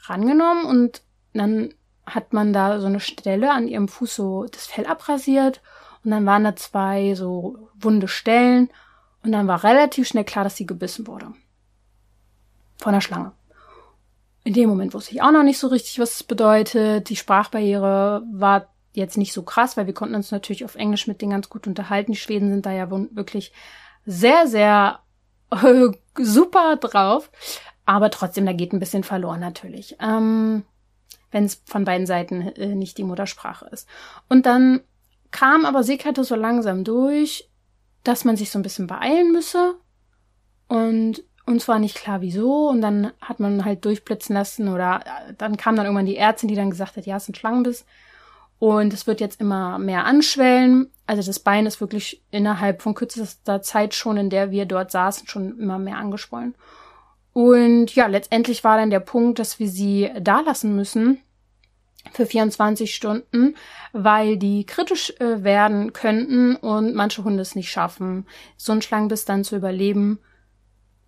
[0.05, 1.03] rangenommen und
[1.35, 1.75] dann
[2.07, 5.61] hat man da so eine Stelle an ihrem Fuß so das Fell abrasiert
[6.05, 8.71] und dann waren da zwei so wunde Stellen
[9.23, 11.33] und dann war relativ schnell klar, dass sie gebissen wurde.
[12.79, 13.33] Von der Schlange.
[14.45, 17.09] In dem Moment wusste ich auch noch nicht so richtig, was es bedeutet.
[17.09, 21.23] Die Sprachbarriere war jetzt nicht so krass, weil wir konnten uns natürlich auf Englisch mit
[21.23, 22.13] denen ganz gut unterhalten.
[22.13, 23.53] Die Schweden sind da ja wirklich
[24.05, 25.01] sehr, sehr
[25.51, 25.89] äh,
[26.19, 27.31] super drauf.
[27.85, 29.97] Aber trotzdem, da geht ein bisschen verloren natürlich.
[30.01, 30.65] Ähm,
[31.31, 33.89] wenn es von beiden Seiten äh, nicht die Muttersprache ist.
[34.29, 34.81] Und dann
[35.31, 37.51] kam aber sickerte so langsam durch,
[38.05, 39.75] dass man sich so ein bisschen beeilen müsse.
[40.69, 42.69] Und uns war nicht klar, wieso.
[42.69, 46.49] Und dann hat man halt durchblitzen lassen oder äh, dann kam dann irgendwann die Ärztin,
[46.49, 47.85] die dann gesagt hat, ja, es ist ein Schlangenbiss.
[48.63, 50.89] Und es wird jetzt immer mehr anschwellen.
[51.05, 55.27] Also das Bein ist wirklich innerhalb von kürzester Zeit schon, in der wir dort saßen,
[55.27, 56.55] schon immer mehr angeschwollen.
[57.33, 61.21] Und ja, letztendlich war dann der Punkt, dass wir sie da lassen müssen
[62.13, 63.57] für 24 Stunden,
[63.93, 69.25] weil die kritisch äh, werden könnten und manche Hunde es nicht schaffen, so einen Schlangenbiss
[69.25, 70.21] dann zu überleben.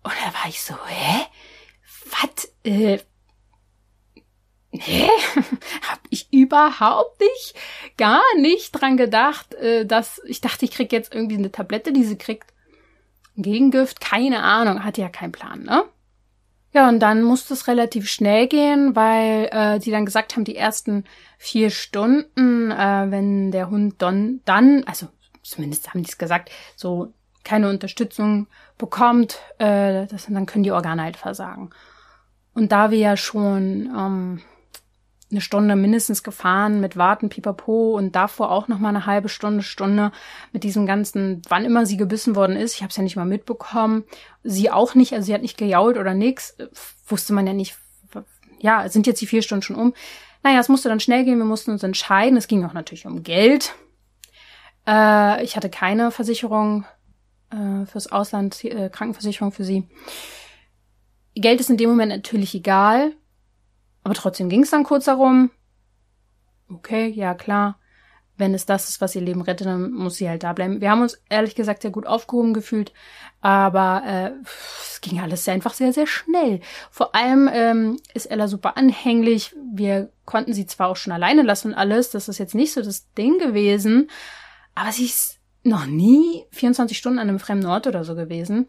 [0.03, 1.25] Und da war ich so, hä?
[2.11, 2.51] Was?
[2.65, 2.99] Äh,
[4.79, 5.09] hä?
[5.89, 7.55] Hab ich überhaupt nicht,
[7.97, 12.03] gar nicht dran gedacht, äh, dass ich dachte, ich krieg jetzt irgendwie eine Tablette, die
[12.03, 12.53] sie kriegt.
[13.37, 15.83] Gegengift, keine Ahnung, hat ja keinen Plan, ne?
[16.75, 20.57] Ja, und dann musste es relativ schnell gehen, weil äh, die dann gesagt haben, die
[20.57, 21.05] ersten
[21.37, 25.07] vier Stunden, äh, wenn der Hund dann, dann, also
[25.41, 27.13] zumindest haben die es gesagt, so
[27.45, 31.69] keine Unterstützung bekommt, äh, das, dann können die Organe halt versagen.
[32.53, 34.41] Und da wir ja schon ähm,
[35.35, 39.63] eine Stunde mindestens gefahren mit Warten, Pipapo und davor auch noch mal eine halbe Stunde,
[39.63, 40.11] Stunde
[40.53, 42.73] mit diesem ganzen, wann immer sie gebissen worden ist.
[42.73, 44.05] Ich habe es ja nicht mal mitbekommen.
[44.43, 46.57] Sie auch nicht, also sie hat nicht gejault oder nix.
[47.07, 47.77] Wusste man ja nicht.
[48.59, 49.93] Ja, sind jetzt die vier Stunden schon um.
[50.41, 52.37] Naja, es musste dann schnell gehen, wir mussten uns entscheiden.
[52.37, 53.75] Es ging auch natürlich um Geld.
[54.87, 56.85] Äh, ich hatte keine Versicherung
[57.51, 59.87] äh, fürs Ausland, äh, Krankenversicherung für sie.
[61.35, 63.11] Geld ist in dem Moment natürlich egal,
[64.05, 65.49] aber trotzdem ging es dann kurz darum.
[66.69, 67.79] Okay, ja klar.
[68.37, 70.79] Wenn es das ist, was ihr Leben rettet, dann muss sie halt da bleiben.
[70.79, 72.93] Wir haben uns ehrlich gesagt sehr gut aufgehoben gefühlt,
[73.41, 76.59] aber äh, es ging alles einfach sehr, sehr schnell.
[76.91, 79.55] Vor allem ähm, ist Ella super anhänglich.
[79.73, 82.83] Wir konnten sie zwar auch schon alleine lassen und alles, das ist jetzt nicht so
[82.83, 84.11] das Ding gewesen,
[84.75, 88.67] aber sie ist noch nie 24 Stunden an einem fremden Ort oder so gewesen.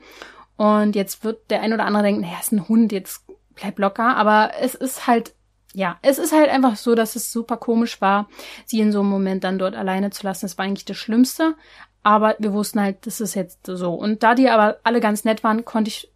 [0.57, 3.26] Und jetzt wird der ein oder andere denken, naja, ist ein Hund, jetzt
[3.57, 4.17] bleib locker.
[4.17, 5.35] Aber es ist halt,
[5.75, 8.29] ja, es ist halt einfach so, dass es super komisch war,
[8.65, 10.47] sie in so einem Moment dann dort alleine zu lassen.
[10.47, 11.57] Das war eigentlich das Schlimmste.
[12.05, 13.93] Aber wir wussten halt, das ist jetzt so.
[13.93, 16.13] Und da die aber alle ganz nett waren, konnte ich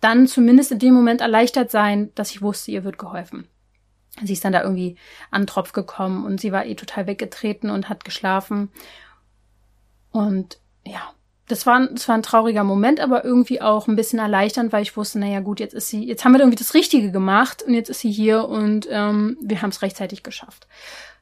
[0.00, 3.48] dann zumindest in dem Moment erleichtert sein, dass ich wusste, ihr wird geholfen.
[4.22, 4.96] Sie ist dann da irgendwie
[5.30, 8.70] an Tropf gekommen und sie war eh total weggetreten und hat geschlafen.
[10.10, 11.14] Und ja,
[11.54, 14.96] das war, das war ein trauriger Moment, aber irgendwie auch ein bisschen erleichternd, weil ich
[14.96, 17.90] wusste, naja gut, jetzt ist sie, jetzt haben wir irgendwie das Richtige gemacht und jetzt
[17.90, 20.66] ist sie hier und ähm, wir haben es rechtzeitig geschafft.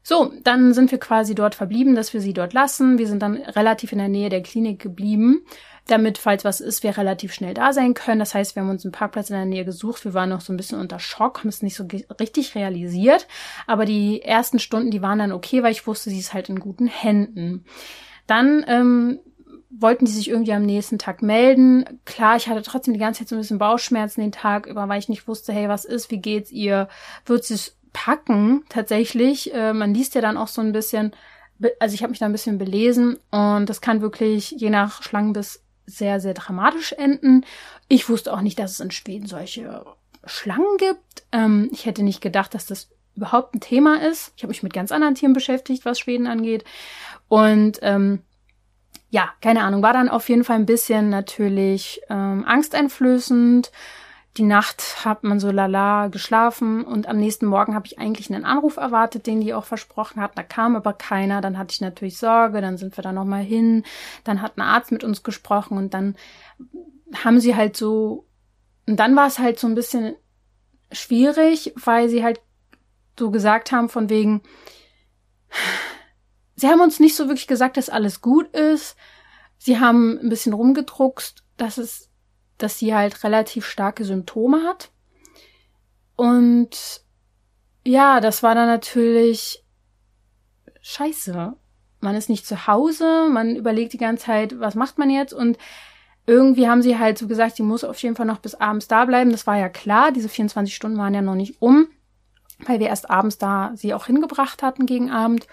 [0.02, 2.96] So, dann sind wir quasi dort verblieben, dass wir sie dort lassen.
[2.96, 5.44] Wir sind dann relativ in der Nähe der Klinik geblieben,
[5.86, 8.18] damit, falls was ist, wir relativ schnell da sein können.
[8.18, 10.02] Das heißt, wir haben uns einen Parkplatz in der Nähe gesucht.
[10.06, 11.86] Wir waren noch so ein bisschen unter Schock, haben es nicht so
[12.18, 13.28] richtig realisiert.
[13.66, 16.58] Aber die ersten Stunden, die waren dann okay, weil ich wusste, sie ist halt in
[16.58, 17.66] guten Händen.
[18.26, 19.20] Dann ähm,
[19.78, 22.00] wollten die sich irgendwie am nächsten Tag melden.
[22.04, 24.98] Klar, ich hatte trotzdem die ganze Zeit so ein bisschen Bauchschmerzen den Tag über, weil
[24.98, 26.88] ich nicht wusste, hey, was ist, wie geht's ihr?
[27.24, 29.52] Wird sie es packen tatsächlich?
[29.54, 31.12] Äh, man liest ja dann auch so ein bisschen,
[31.80, 35.62] also ich habe mich da ein bisschen belesen und das kann wirklich je nach Schlangenbiss
[35.86, 37.44] sehr, sehr dramatisch enden.
[37.88, 39.84] Ich wusste auch nicht, dass es in Schweden solche
[40.24, 41.24] Schlangen gibt.
[41.32, 44.32] Ähm, ich hätte nicht gedacht, dass das überhaupt ein Thema ist.
[44.36, 46.64] Ich habe mich mit ganz anderen Tieren beschäftigt, was Schweden angeht.
[47.28, 48.22] Und ähm,
[49.12, 53.70] ja, keine Ahnung, war dann auf jeden Fall ein bisschen natürlich ähm, angsteinflößend.
[54.38, 58.46] Die Nacht hat man so lala geschlafen und am nächsten Morgen habe ich eigentlich einen
[58.46, 60.38] Anruf erwartet, den die auch versprochen hat.
[60.38, 61.42] Da kam aber keiner.
[61.42, 62.62] Dann hatte ich natürlich Sorge.
[62.62, 63.84] Dann sind wir da nochmal hin.
[64.24, 66.16] Dann hat ein Arzt mit uns gesprochen und dann
[67.22, 68.26] haben sie halt so,
[68.86, 70.14] und dann war es halt so ein bisschen
[70.90, 72.40] schwierig, weil sie halt
[73.18, 74.40] so gesagt haben von wegen,
[76.62, 78.94] Sie haben uns nicht so wirklich gesagt, dass alles gut ist.
[79.58, 82.08] Sie haben ein bisschen rumgedruckst, dass es,
[82.56, 84.92] dass sie halt relativ starke Symptome hat.
[86.14, 87.02] Und
[87.84, 89.64] ja, das war dann natürlich
[90.82, 91.54] scheiße.
[91.98, 95.32] Man ist nicht zu Hause, man überlegt die ganze Zeit, was macht man jetzt?
[95.32, 95.58] Und
[96.26, 99.04] irgendwie haben sie halt so gesagt, sie muss auf jeden Fall noch bis abends da
[99.04, 99.32] bleiben.
[99.32, 101.88] Das war ja klar, diese 24 Stunden waren ja noch nicht um,
[102.60, 105.48] weil wir erst abends da sie auch hingebracht hatten gegen Abend.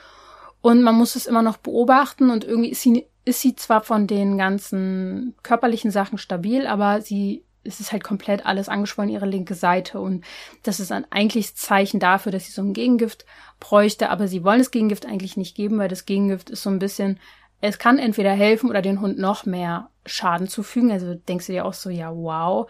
[0.62, 4.08] Und man muss es immer noch beobachten und irgendwie ist sie, ist sie zwar von
[4.08, 9.54] den ganzen körperlichen Sachen stabil, aber sie, es ist halt komplett alles angeschwollen, ihre linke
[9.54, 10.02] Seite.
[10.02, 10.26] Und
[10.64, 13.26] das ist ein eigentliches Zeichen dafür, dass sie so ein Gegengift
[13.60, 16.80] bräuchte, aber sie wollen das Gegengift eigentlich nicht geben, weil das Gegengift ist so ein
[16.80, 17.20] bisschen,
[17.62, 20.92] es kann entweder helfen oder den Hund noch mehr Schaden zufügen.
[20.92, 22.70] Also denkst du dir auch so, ja, wow.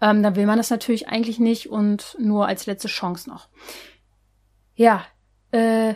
[0.00, 3.48] Ähm, dann will man das natürlich eigentlich nicht und nur als letzte Chance noch.
[4.74, 5.04] Ja,
[5.50, 5.94] äh,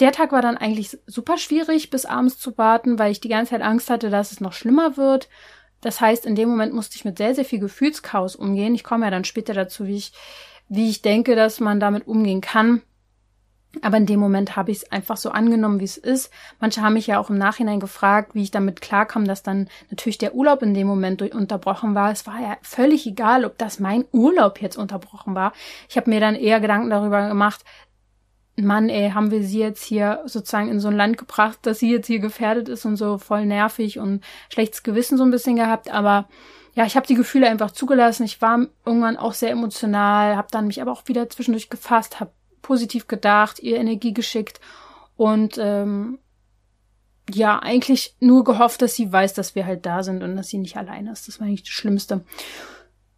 [0.00, 3.50] der Tag war dann eigentlich super schwierig, bis abends zu warten, weil ich die ganze
[3.50, 5.28] Zeit Angst hatte, dass es noch schlimmer wird.
[5.80, 8.74] Das heißt, in dem Moment musste ich mit sehr, sehr viel Gefühlschaos umgehen.
[8.74, 10.12] Ich komme ja dann später dazu, wie ich,
[10.68, 12.82] wie ich denke, dass man damit umgehen kann.
[13.80, 16.30] Aber in dem Moment habe ich es einfach so angenommen, wie es ist.
[16.60, 20.18] Manche haben mich ja auch im Nachhinein gefragt, wie ich damit klarkomme, dass dann natürlich
[20.18, 22.12] der Urlaub in dem Moment unterbrochen war.
[22.12, 25.52] Es war ja völlig egal, ob das mein Urlaub jetzt unterbrochen war.
[25.88, 27.64] Ich habe mir dann eher Gedanken darüber gemacht,
[28.56, 31.90] Mann, ey, haben wir sie jetzt hier sozusagen in so ein Land gebracht, dass sie
[31.90, 35.90] jetzt hier gefährdet ist und so voll nervig und schlechtes Gewissen so ein bisschen gehabt,
[35.90, 36.28] aber
[36.74, 38.24] ja, ich habe die Gefühle einfach zugelassen.
[38.24, 42.32] Ich war irgendwann auch sehr emotional, habe dann mich aber auch wieder zwischendurch gefasst, habe
[42.62, 44.60] positiv gedacht, ihr Energie geschickt
[45.16, 46.18] und ähm,
[47.32, 50.58] ja, eigentlich nur gehofft, dass sie weiß, dass wir halt da sind und dass sie
[50.58, 51.28] nicht alleine ist.
[51.28, 52.24] Das war eigentlich das Schlimmste.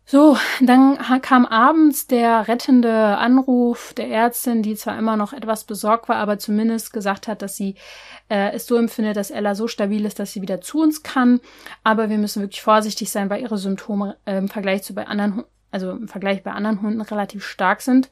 [0.07, 6.11] So, dann kam abends der rettende Anruf der Ärztin, die zwar immer noch etwas besorgt
[6.11, 7.77] war, aber zumindest gesagt hat, dass sie
[8.29, 11.41] äh, es so empfindet, dass Ella so stabil ist, dass sie wieder zu uns kann.
[11.85, 15.45] Aber wir müssen wirklich vorsichtig sein, weil ihre Symptome äh, im Vergleich zu bei anderen,
[15.71, 18.11] also im Vergleich bei anderen Hunden relativ stark sind.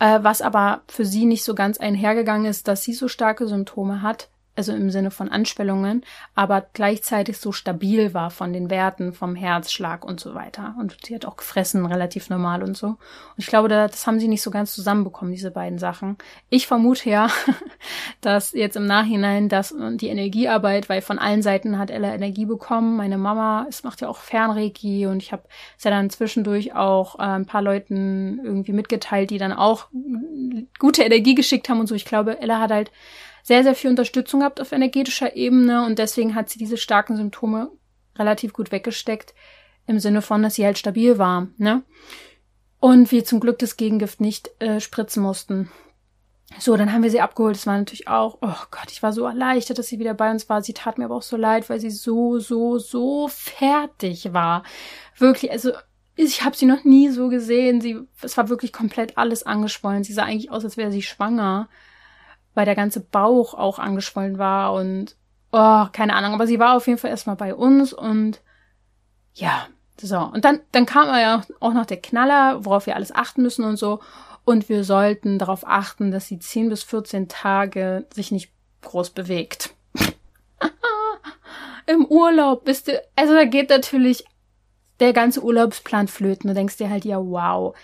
[0.00, 4.02] Äh, was aber für sie nicht so ganz einhergegangen ist, dass sie so starke Symptome
[4.02, 9.34] hat, also im Sinne von Anspellungen, aber gleichzeitig so stabil war von den Werten, vom
[9.34, 10.74] Herzschlag und so weiter.
[10.78, 12.88] Und sie hat auch gefressen, relativ normal und so.
[12.88, 12.98] Und
[13.38, 16.18] ich glaube, das haben sie nicht so ganz zusammenbekommen, diese beiden Sachen.
[16.48, 17.28] Ich vermute ja,
[18.20, 22.96] dass jetzt im Nachhinein das die Energiearbeit, weil von allen Seiten hat Ella Energie bekommen.
[22.96, 25.44] Meine Mama, es macht ja auch Fernreiki und ich habe
[25.78, 29.88] es ja dann zwischendurch auch äh, ein paar Leuten irgendwie mitgeteilt, die dann auch
[30.78, 31.94] gute Energie geschickt haben und so.
[31.94, 32.90] Ich glaube, Ella hat halt
[33.42, 37.70] sehr, sehr viel Unterstützung gehabt auf energetischer Ebene und deswegen hat sie diese starken Symptome
[38.16, 39.34] relativ gut weggesteckt,
[39.86, 41.82] im Sinne von, dass sie halt stabil war, ne?
[42.78, 45.70] Und wir zum Glück das Gegengift nicht äh, spritzen mussten.
[46.58, 47.54] So, dann haben wir sie abgeholt.
[47.54, 50.48] Das war natürlich auch, oh Gott, ich war so erleichtert, dass sie wieder bei uns
[50.48, 50.62] war.
[50.62, 54.64] Sie tat mir aber auch so leid, weil sie so, so, so fertig war.
[55.16, 55.72] Wirklich, also
[56.16, 57.80] ich habe sie noch nie so gesehen.
[57.80, 60.02] Sie, es war wirklich komplett alles angeschwollen.
[60.02, 61.68] Sie sah eigentlich aus, als wäre sie schwanger
[62.60, 65.16] weil der ganze Bauch auch angeschwollen war und
[65.50, 68.42] oh, keine Ahnung, aber sie war auf jeden Fall erstmal bei uns und
[69.32, 69.66] ja,
[69.98, 70.18] so.
[70.18, 73.78] Und dann, dann kam ja auch noch der Knaller, worauf wir alles achten müssen und
[73.78, 74.00] so.
[74.44, 79.74] Und wir sollten darauf achten, dass sie 10 bis 14 Tage sich nicht groß bewegt.
[81.86, 84.26] Im Urlaub bist du, also da geht natürlich
[85.00, 86.48] der ganze Urlaubsplan flöten.
[86.48, 87.74] Du denkst dir halt, ja, wow,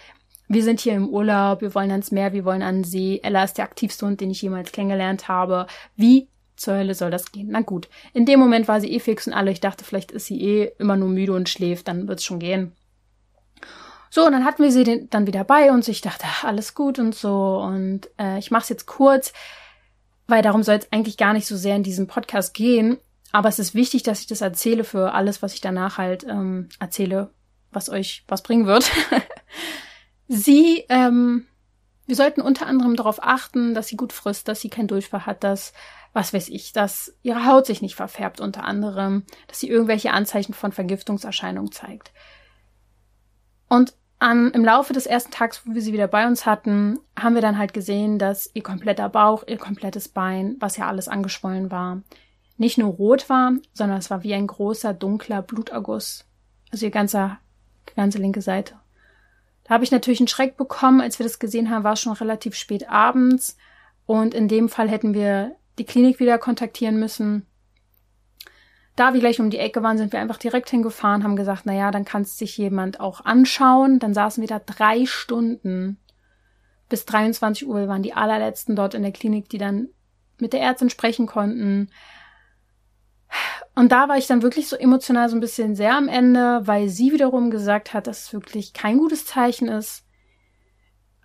[0.49, 3.21] wir sind hier im Urlaub, wir wollen ans Meer, wir wollen an den See.
[3.23, 5.67] Ella ist der aktivste Hund, den ich jemals kennengelernt habe.
[5.97, 7.49] Wie zur Hölle soll das gehen?
[7.51, 7.89] Na gut.
[8.13, 9.51] In dem Moment war sie eh fix und alle.
[9.51, 12.73] Ich dachte, vielleicht ist sie eh immer nur müde und schläft, dann wird's schon gehen.
[14.11, 15.89] So, und dann hatten wir sie dann wieder bei uns.
[15.89, 17.59] Ich dachte, ach, alles gut und so.
[17.59, 19.33] Und äh, ich mach's jetzt kurz,
[20.27, 22.99] weil darum soll es eigentlich gar nicht so sehr in diesem Podcast gehen.
[23.33, 26.69] Aber es ist wichtig, dass ich das erzähle für alles, was ich danach halt ähm,
[26.79, 27.31] erzähle,
[27.73, 28.91] was euch was bringen wird.
[30.29, 31.47] Sie, ähm,
[32.07, 35.45] wir sollten unter anderem darauf achten, dass sie gut frisst, dass sie kein Durchfall hat,
[35.45, 35.73] dass,
[36.13, 40.55] was weiß ich, dass ihre Haut sich nicht verfärbt unter anderem, dass sie irgendwelche Anzeichen
[40.55, 42.13] von Vergiftungserscheinungen zeigt.
[43.69, 47.35] Und an, im Laufe des ersten Tages, wo wir sie wieder bei uns hatten, haben
[47.35, 51.71] wir dann halt gesehen, dass ihr kompletter Bauch, ihr komplettes Bein, was ja alles angeschwollen
[51.71, 52.03] war,
[52.57, 56.25] nicht nur rot war, sondern es war wie ein großer, dunkler Bluterguss.
[56.73, 57.39] Also ihr ganzer,
[57.95, 58.77] ganze linke Seite.
[59.67, 61.01] Da habe ich natürlich einen Schreck bekommen.
[61.01, 63.57] Als wir das gesehen haben, war es schon relativ spät abends.
[64.07, 67.47] Und in dem Fall hätten wir die Klinik wieder kontaktieren müssen.
[68.95, 71.75] Da wir gleich um die Ecke waren, sind wir einfach direkt hingefahren, haben gesagt, na
[71.75, 73.99] ja, dann kann es sich jemand auch anschauen.
[73.99, 75.99] Dann saßen wir da drei Stunden.
[76.89, 79.89] Bis 23 Uhr waren die allerletzten dort in der Klinik, die dann
[80.39, 81.91] mit der Ärztin sprechen konnten.
[83.77, 86.89] Und da war ich dann wirklich so emotional so ein bisschen sehr am Ende, weil
[86.89, 90.03] sie wiederum gesagt hat, dass es wirklich kein gutes Zeichen ist.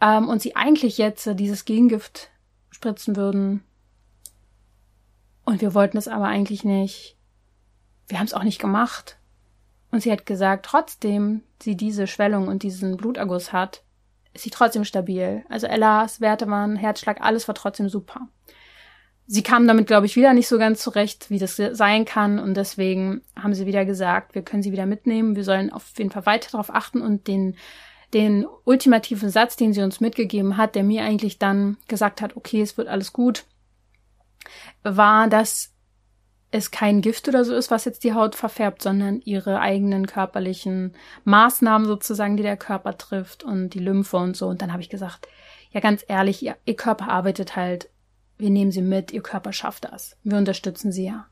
[0.02, 2.30] Ähm, und sie eigentlich jetzt äh, dieses Gegengift
[2.70, 3.64] spritzen würden.
[5.46, 7.18] Und wir wollten es aber eigentlich nicht.
[8.10, 9.18] Wir haben es auch nicht gemacht.
[9.92, 13.84] Und sie hat gesagt, trotzdem sie diese Schwellung und diesen Bluterguss hat,
[14.34, 15.46] ist sie trotzdem stabil.
[15.48, 18.28] Also Ellas Werte waren, Herzschlag, alles war trotzdem super
[19.32, 22.38] sie kam damit, glaube ich, wieder nicht so ganz zurecht, wie das sein kann.
[22.38, 25.38] Und deswegen haben sie wieder gesagt, wir können sie wieder mitnehmen.
[25.38, 27.56] Wir sollen auf jeden Fall weiter darauf achten und den,
[28.14, 32.62] den ultimativen Satz, den sie uns mitgegeben hat, der mir eigentlich dann gesagt hat, okay,
[32.62, 33.46] es wird alles gut,
[34.84, 35.72] war, dass
[36.52, 40.94] es kein Gift oder so ist, was jetzt die Haut verfärbt, sondern ihre eigenen körperlichen
[41.24, 44.48] Maßnahmen sozusagen, die der Körper trifft und die Lymphe und so.
[44.48, 45.30] Und dann habe ich gesagt,
[45.70, 47.88] ja, ganz ehrlich, ihr, ihr Körper arbeitet halt
[48.42, 50.18] wir nehmen sie mit, ihr Körper schafft das.
[50.24, 51.28] Wir unterstützen sie ja.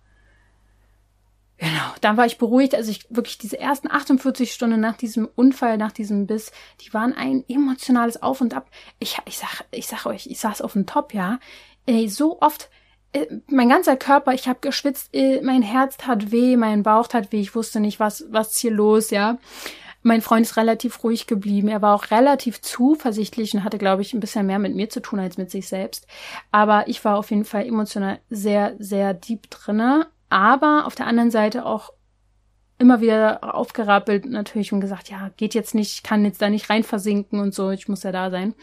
[1.57, 2.73] Genau, dann war ich beruhigt.
[2.73, 7.13] Also ich wirklich diese ersten 48 Stunden nach diesem Unfall, nach diesem Biss, die waren
[7.13, 8.69] ein emotionales Auf und Ab.
[8.99, 11.39] Ich, ich sag, ich sag euch, ich saß auf dem Top, ja.
[11.85, 12.69] Ey, so oft,
[13.11, 17.33] äh, mein ganzer Körper, ich habe geschwitzt, äh, mein Herz tat weh, mein Bauch tat
[17.33, 19.37] weh, ich wusste nicht, was, was hier los, ja.
[20.01, 21.67] Mein Freund ist relativ ruhig geblieben.
[21.67, 25.01] Er war auch relativ zuversichtlich und hatte, glaube ich, ein bisschen mehr mit mir zu
[25.01, 26.07] tun als mit sich selbst.
[26.51, 30.07] Aber ich war auf jeden Fall emotional sehr, sehr deep drinne.
[30.29, 31.91] Aber auf der anderen Seite auch
[32.77, 36.83] immer wieder aufgerappelt natürlich und gesagt, ja, geht jetzt nicht, kann jetzt da nicht rein
[36.83, 38.55] versinken und so, ich muss ja da sein.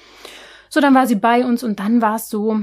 [0.71, 2.61] So, dann war sie bei uns und dann war es so,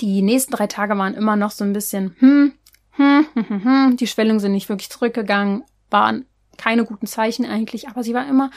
[0.00, 2.52] die nächsten drei Tage waren immer noch so ein bisschen, hm,
[2.90, 6.26] hm, hm, hm, hm, die Schwellungen sind nicht wirklich zurückgegangen, waren
[6.58, 8.50] keine guten Zeichen eigentlich, aber sie war immer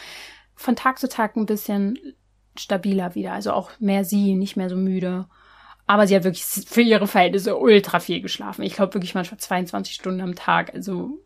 [0.55, 1.97] von Tag zu Tag ein bisschen
[2.57, 5.27] stabiler wieder, also auch mehr sie, nicht mehr so müde.
[5.87, 8.61] Aber sie hat wirklich für ihre Verhältnisse ultra viel geschlafen.
[8.61, 10.73] Ich glaube wirklich manchmal 22 Stunden am Tag.
[10.73, 11.17] Also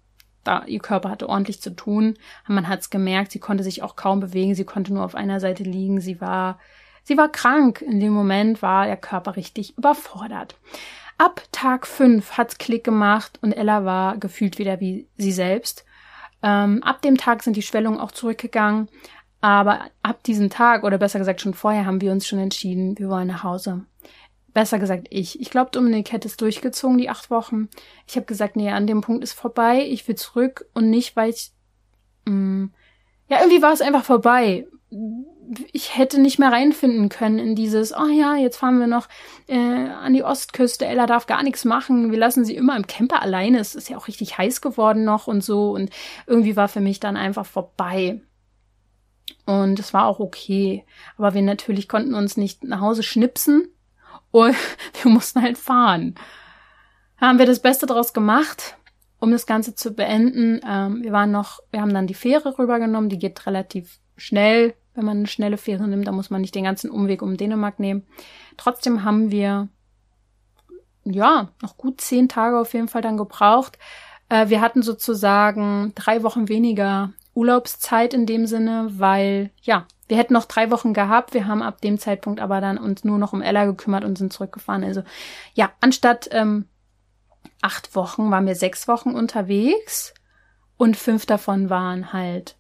[0.44, 2.18] da ihr Körper hatte ordentlich zu tun.
[2.48, 5.40] Man hat es gemerkt, sie konnte sich auch kaum bewegen, sie konnte nur auf einer
[5.40, 6.60] Seite liegen, sie war
[7.04, 7.82] sie war krank.
[7.82, 10.56] In dem Moment war der Körper richtig überfordert.
[11.18, 15.86] Ab Tag 5 hat's Klick gemacht und Ella war gefühlt wieder wie sie selbst.
[16.44, 18.90] Ähm, ab dem Tag sind die Schwellungen auch zurückgegangen.
[19.42, 23.10] Aber ab diesem Tag, oder besser gesagt schon vorher, haben wir uns schon entschieden, wir
[23.10, 23.86] wollen nach Hause.
[24.54, 25.42] Besser gesagt ich.
[25.42, 27.70] Ich glaube, Dominik hätte es durchgezogen, die acht Wochen.
[28.08, 29.86] Ich habe gesagt, nee, an dem Punkt ist vorbei.
[29.90, 31.52] Ich will zurück und nicht, weil ich...
[32.26, 32.74] Mh, mm,
[33.30, 34.68] ja, irgendwie war es einfach vorbei
[35.72, 39.08] ich hätte nicht mehr reinfinden können in dieses, oh ja, jetzt fahren wir noch
[39.48, 43.22] äh, an die Ostküste, Ella darf gar nichts machen, wir lassen sie immer im Camper
[43.22, 45.90] alleine, es ist ja auch richtig heiß geworden noch und so und
[46.28, 48.22] irgendwie war für mich dann einfach vorbei.
[49.46, 50.86] Und es war auch okay,
[51.18, 53.68] aber wir natürlich konnten uns nicht nach Hause schnipsen
[54.32, 54.56] und
[55.02, 56.16] wir mussten halt fahren.
[57.18, 58.78] Haben wir das Beste draus gemacht,
[59.20, 60.62] um das Ganze zu beenden.
[60.68, 65.06] Ähm, wir waren noch, wir haben dann die Fähre rübergenommen, die geht relativ schnell, wenn
[65.06, 68.06] man eine schnelle Fähre nimmt, da muss man nicht den ganzen Umweg um Dänemark nehmen.
[68.58, 69.68] Trotzdem haben wir
[71.04, 73.78] ja noch gut zehn Tage auf jeden Fall dann gebraucht.
[74.30, 80.34] Äh, wir hatten sozusagen drei Wochen weniger Urlaubszeit in dem Sinne, weil ja wir hätten
[80.34, 81.34] noch drei Wochen gehabt.
[81.34, 84.34] Wir haben ab dem Zeitpunkt aber dann uns nur noch um Ella gekümmert und sind
[84.34, 84.84] zurückgefahren.
[84.84, 85.04] Also
[85.54, 86.68] ja, anstatt ähm,
[87.62, 90.14] acht Wochen waren wir sechs Wochen unterwegs
[90.78, 92.58] und fünf davon waren halt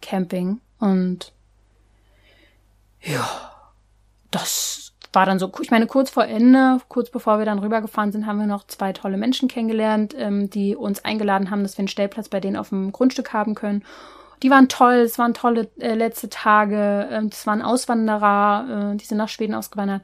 [0.00, 1.32] Camping und
[3.02, 3.26] ja,
[4.30, 8.26] das war dann so, ich meine, kurz vor Ende, kurz bevor wir dann rübergefahren sind,
[8.26, 11.88] haben wir noch zwei tolle Menschen kennengelernt, ähm, die uns eingeladen haben, dass wir einen
[11.88, 13.84] Stellplatz bei denen auf dem Grundstück haben können.
[14.42, 19.04] Die waren toll, es waren tolle äh, letzte Tage, äh, es waren Auswanderer, äh, die
[19.04, 20.02] sind nach Schweden ausgewandert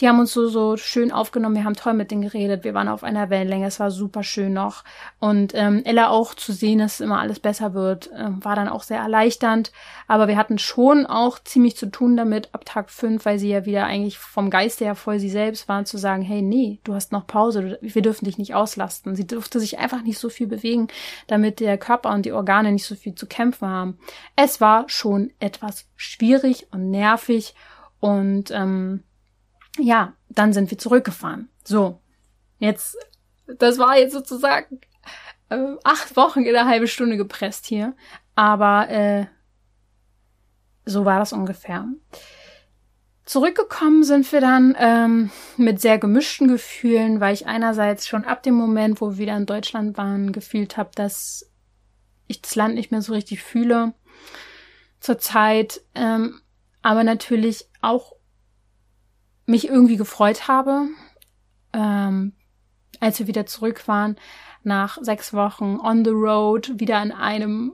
[0.00, 1.56] die haben uns so, so schön aufgenommen.
[1.56, 2.62] Wir haben toll mit denen geredet.
[2.62, 3.66] Wir waren auf einer Wellenlänge.
[3.66, 4.84] Es war super schön noch.
[5.18, 8.84] Und ähm, Ella auch zu sehen, dass immer alles besser wird, äh, war dann auch
[8.84, 9.72] sehr erleichternd.
[10.06, 13.66] Aber wir hatten schon auch ziemlich zu tun damit ab Tag fünf, weil sie ja
[13.66, 17.10] wieder eigentlich vom Geiste her voll sie selbst waren, zu sagen, hey, nee, du hast
[17.10, 17.78] noch Pause.
[17.80, 19.16] Wir dürfen dich nicht auslasten.
[19.16, 20.86] Sie durfte sich einfach nicht so viel bewegen,
[21.26, 23.98] damit der Körper und die Organe nicht so viel zu kämpfen haben.
[24.36, 27.56] Es war schon etwas schwierig und nervig
[28.00, 29.02] und ähm,
[29.78, 31.48] ja, dann sind wir zurückgefahren.
[31.64, 32.00] So,
[32.58, 32.96] jetzt,
[33.46, 34.80] das war jetzt sozusagen
[35.48, 37.94] äh, acht Wochen in einer halben Stunde gepresst hier.
[38.34, 39.26] Aber äh,
[40.84, 41.86] so war das ungefähr.
[43.24, 48.54] Zurückgekommen sind wir dann ähm, mit sehr gemischten Gefühlen, weil ich einerseits schon ab dem
[48.54, 51.50] Moment, wo wir wieder in Deutschland waren, gefühlt habe, dass
[52.26, 53.92] ich das Land nicht mehr so richtig fühle
[55.00, 56.40] zurzeit, ähm,
[56.82, 58.12] aber natürlich auch
[59.48, 60.88] mich irgendwie gefreut habe,
[61.72, 62.32] ähm,
[63.00, 64.16] als wir wieder zurück waren,
[64.62, 67.72] nach sechs Wochen on the road, wieder in einem,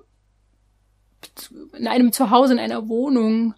[1.77, 3.55] in einem Zuhause, in einer Wohnung,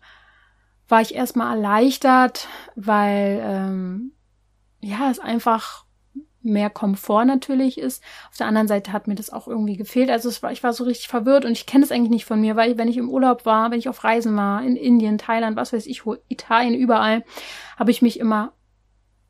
[0.89, 4.13] war ich erstmal erleichtert, weil ähm,
[4.81, 5.86] ja, es einfach
[6.47, 8.03] mehr Komfort natürlich ist.
[8.31, 10.11] Auf der anderen Seite hat mir das auch irgendwie gefehlt.
[10.11, 12.57] Also war, ich war so richtig verwirrt und ich kenne es eigentlich nicht von mir,
[12.57, 15.73] weil wenn ich im Urlaub war, wenn ich auf Reisen war, in Indien, Thailand, was
[15.73, 17.25] weiß ich, Italien, überall,
[17.79, 18.53] habe ich mich immer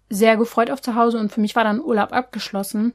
[0.09, 2.92] sehr gefreut auf zu Hause und für mich war dann Urlaub abgeschlossen.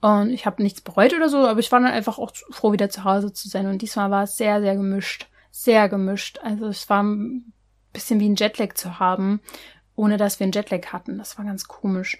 [0.00, 2.90] Und ich habe nichts bereut oder so, aber ich war dann einfach auch froh, wieder
[2.90, 3.66] zu Hause zu sein.
[3.66, 5.28] Und diesmal war es sehr, sehr gemischt.
[5.50, 6.38] Sehr gemischt.
[6.42, 7.52] Also es war ein
[7.92, 9.40] bisschen wie ein Jetlag zu haben,
[9.94, 11.18] ohne dass wir einen Jetlag hatten.
[11.18, 12.18] Das war ganz komisch.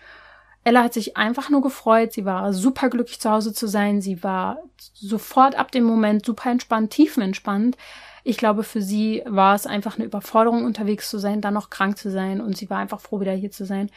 [0.66, 2.12] Ella hat sich einfach nur gefreut.
[2.12, 4.00] Sie war super glücklich zu Hause zu sein.
[4.00, 4.58] Sie war
[4.94, 7.76] sofort ab dem Moment super entspannt, tiefenentspannt.
[8.24, 11.96] Ich glaube, für sie war es einfach eine Überforderung, unterwegs zu sein, dann noch krank
[11.96, 13.92] zu sein und sie war einfach froh, wieder hier zu sein.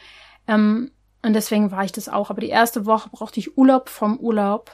[0.46, 2.30] Ähm, und deswegen war ich das auch.
[2.30, 4.70] Aber die erste Woche brauchte ich Urlaub vom Urlaub.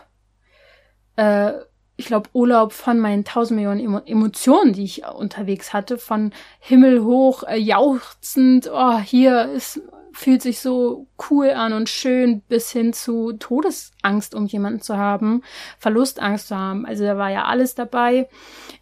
[1.17, 1.55] Äh,
[1.97, 7.43] ich glaube, Urlaub von meinen tausend Millionen Emotionen, die ich unterwegs hatte, von Himmel hoch,
[7.45, 9.81] äh, jauchzend, oh, hier ist
[10.17, 15.43] fühlt sich so cool an und schön bis hin zu Todesangst, um jemanden zu haben,
[15.79, 16.87] Verlustangst zu haben.
[16.87, 18.27] Also da war ja alles dabei.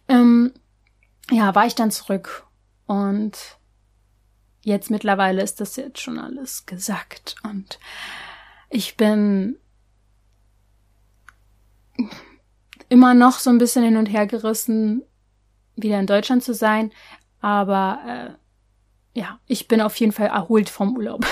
[0.07, 0.53] Ähm,
[1.29, 2.47] ja, war ich dann zurück
[2.85, 3.57] und
[4.61, 7.79] jetzt mittlerweile ist das jetzt schon alles gesagt und
[8.69, 9.57] ich bin
[12.87, 15.03] immer noch so ein bisschen hin und her gerissen,
[15.75, 16.93] wieder in Deutschland zu sein,
[17.41, 18.44] aber äh,
[19.15, 21.25] ja, ich bin auf jeden Fall erholt vom Urlaub.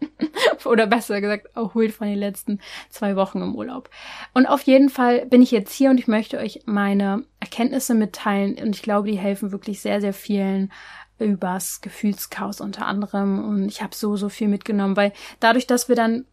[0.64, 3.90] Oder besser gesagt, erholt von den letzten zwei Wochen im Urlaub.
[4.32, 8.56] Und auf jeden Fall bin ich jetzt hier und ich möchte euch meine Erkenntnisse mitteilen.
[8.58, 10.72] Und ich glaube, die helfen wirklich sehr, sehr vielen
[11.18, 13.44] übers Gefühlschaos unter anderem.
[13.44, 16.26] Und ich habe so, so viel mitgenommen, weil dadurch, dass wir dann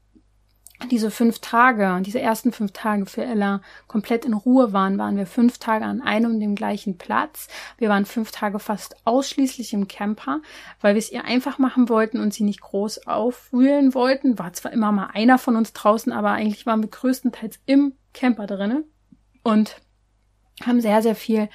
[0.92, 5.26] diese fünf Tage, diese ersten fünf Tage für Ella komplett in Ruhe waren, waren wir
[5.26, 7.48] fünf Tage an einem und dem gleichen Platz.
[7.78, 10.42] Wir waren fünf Tage fast ausschließlich im Camper,
[10.82, 14.40] weil wir es ihr einfach machen wollten und sie nicht groß aufwühlen wollten.
[14.40, 18.48] War zwar immer mal einer von uns draußen, aber eigentlich waren wir größtenteils im Camper
[18.48, 18.84] drinnen
[19.44, 19.78] und
[20.66, 21.50] haben sehr, sehr viel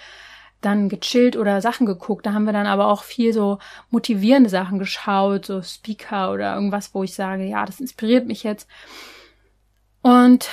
[0.60, 2.26] dann gechillt oder Sachen geguckt.
[2.26, 3.58] Da haben wir dann aber auch viel so
[3.90, 8.68] motivierende Sachen geschaut, so Speaker oder irgendwas, wo ich sage, ja, das inspiriert mich jetzt.
[10.02, 10.48] Und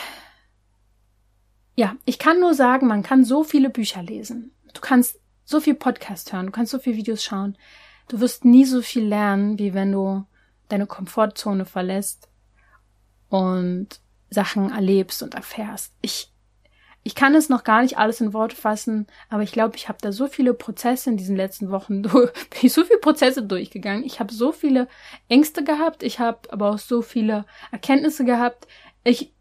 [1.76, 4.52] ja, ich kann nur sagen, man kann so viele Bücher lesen.
[4.74, 7.58] Du kannst so viel Podcast hören, du kannst so viele Videos schauen.
[8.08, 10.26] Du wirst nie so viel lernen, wie wenn du
[10.70, 12.30] deine Komfortzone verlässt
[13.30, 15.94] und Sachen erlebst und erfährst.
[16.02, 16.32] Ich
[17.08, 20.00] ich kann es noch gar nicht alles in Worte fassen, aber ich glaube, ich habe
[20.02, 22.32] da so viele Prozesse in diesen letzten Wochen, bin
[22.64, 24.04] ich so viele Prozesse durchgegangen.
[24.04, 24.88] Ich habe so viele
[25.30, 28.68] Ängste gehabt, ich habe aber auch so viele Erkenntnisse gehabt.
[29.04, 29.35] Ich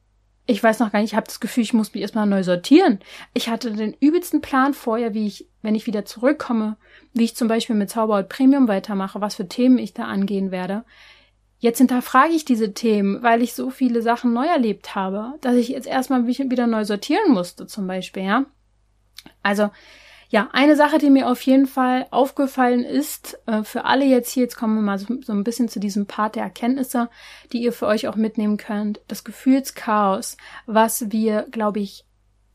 [0.47, 2.99] ich weiß noch gar nicht, ich habe das Gefühl, ich muss mich erstmal neu sortieren.
[3.33, 6.77] Ich hatte den übelsten Plan vorher, wie ich, wenn ich wieder zurückkomme,
[7.15, 10.85] wie ich zum Beispiel mit Zauberhaut Premium weitermache, was für Themen ich da angehen werde.
[11.61, 15.69] Jetzt hinterfrage ich diese Themen, weil ich so viele Sachen neu erlebt habe, dass ich
[15.69, 18.45] jetzt erstmal wieder neu sortieren musste, zum Beispiel, ja.
[19.43, 19.71] Also,
[20.29, 24.45] ja, eine Sache, die mir auf jeden Fall aufgefallen ist, äh, für alle jetzt hier,
[24.45, 27.09] jetzt kommen wir mal so, so, ein bisschen zu diesem Part der Erkenntnisse,
[27.53, 29.01] die ihr für euch auch mitnehmen könnt.
[29.09, 32.05] Das Gefühlschaos, was wir, glaube ich,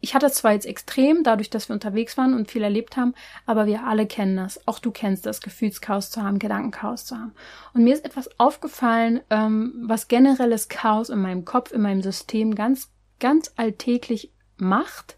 [0.02, 3.14] ich hatte zwar jetzt extrem, dadurch, dass wir unterwegs waren und viel erlebt haben,
[3.46, 4.66] aber wir alle kennen das.
[4.66, 7.34] Auch du kennst das, Gefühlschaos zu haben, Gedankenchaos zu haben.
[7.74, 12.56] Und mir ist etwas aufgefallen, ähm, was generelles Chaos in meinem Kopf, in meinem System
[12.56, 12.90] ganz,
[13.20, 15.18] ganz alltäglich macht.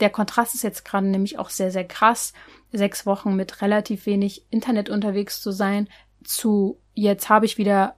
[0.00, 2.32] Der Kontrast ist jetzt gerade nämlich auch sehr, sehr krass.
[2.72, 5.88] Sechs Wochen mit relativ wenig Internet unterwegs zu sein,
[6.24, 7.96] zu jetzt habe ich wieder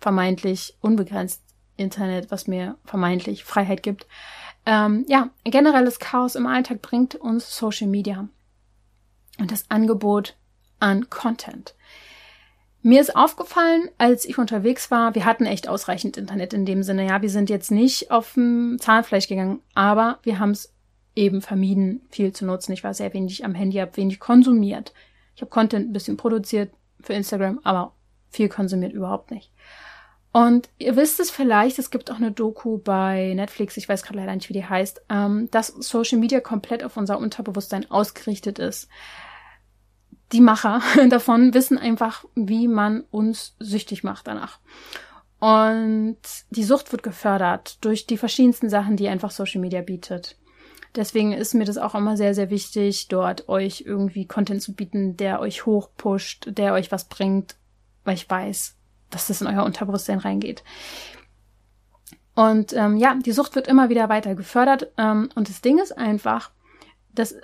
[0.00, 1.42] vermeintlich unbegrenzt
[1.76, 4.06] Internet, was mir vermeintlich Freiheit gibt.
[4.66, 8.28] Ähm, ja, generelles Chaos im Alltag bringt uns Social Media
[9.38, 10.36] und das Angebot
[10.78, 11.74] an Content.
[12.82, 17.06] Mir ist aufgefallen, als ich unterwegs war, wir hatten echt ausreichend Internet in dem Sinne.
[17.06, 20.73] Ja, wir sind jetzt nicht auf dem Zahnfleisch gegangen, aber wir haben es
[21.14, 22.72] eben vermieden, viel zu nutzen.
[22.72, 24.92] Ich war sehr wenig am Handy, habe wenig konsumiert.
[25.34, 27.92] Ich habe Content ein bisschen produziert für Instagram, aber
[28.30, 29.52] viel konsumiert überhaupt nicht.
[30.32, 34.18] Und ihr wisst es vielleicht, es gibt auch eine Doku bei Netflix, ich weiß gerade
[34.18, 38.88] leider nicht, wie die heißt, ähm, dass Social Media komplett auf unser Unterbewusstsein ausgerichtet ist.
[40.32, 44.58] Die Macher davon wissen einfach, wie man uns süchtig macht danach.
[45.38, 46.18] Und
[46.50, 50.36] die Sucht wird gefördert durch die verschiedensten Sachen, die einfach Social Media bietet.
[50.96, 55.16] Deswegen ist mir das auch immer sehr, sehr wichtig, dort euch irgendwie Content zu bieten,
[55.16, 57.56] der euch hochpusht, der euch was bringt,
[58.04, 58.76] weil ich weiß,
[59.10, 60.62] dass das in euer Unterbewusstsein reingeht.
[62.34, 64.92] Und ähm, ja, die Sucht wird immer wieder weiter gefördert.
[64.96, 66.50] Ähm, und das Ding ist einfach,
[67.12, 67.34] dass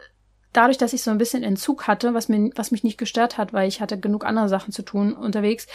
[0.52, 3.52] dadurch, dass ich so ein bisschen Entzug hatte, was, mir, was mich nicht gestört hat,
[3.52, 5.66] weil ich hatte genug andere Sachen zu tun unterwegs,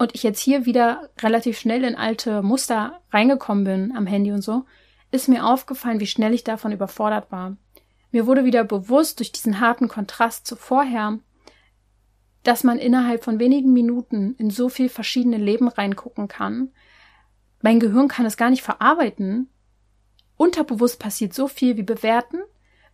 [0.00, 4.40] und ich jetzt hier wieder relativ schnell in alte Muster reingekommen bin am Handy und
[4.40, 4.64] so,
[5.10, 7.56] ist mir aufgefallen, wie schnell ich davon überfordert war.
[8.12, 11.18] Mir wurde wieder bewusst durch diesen harten Kontrast zu vorher,
[12.42, 16.70] dass man innerhalb von wenigen Minuten in so viel verschiedene Leben reingucken kann.
[17.62, 19.48] Mein Gehirn kann es gar nicht verarbeiten.
[20.36, 22.38] Unterbewusst passiert so viel wie bewerten.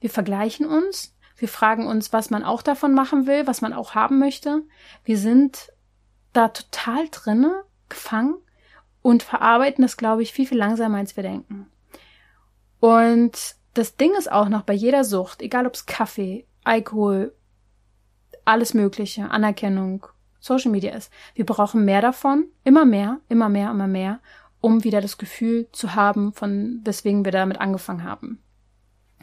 [0.00, 1.14] Wir vergleichen uns.
[1.36, 4.62] Wir fragen uns, was man auch davon machen will, was man auch haben möchte.
[5.04, 5.72] Wir sind
[6.32, 8.36] da total drinne, gefangen
[9.02, 11.70] und verarbeiten das, glaube ich, viel, viel langsamer, als wir denken.
[12.80, 17.34] Und das Ding ist auch noch bei jeder Sucht, egal ob es Kaffee, Alkohol,
[18.44, 20.06] alles Mögliche, Anerkennung,
[20.40, 21.12] Social Media ist.
[21.34, 24.20] Wir brauchen mehr davon, immer mehr, immer mehr, immer mehr,
[24.60, 28.42] um wieder das Gefühl zu haben, von weswegen wir damit angefangen haben.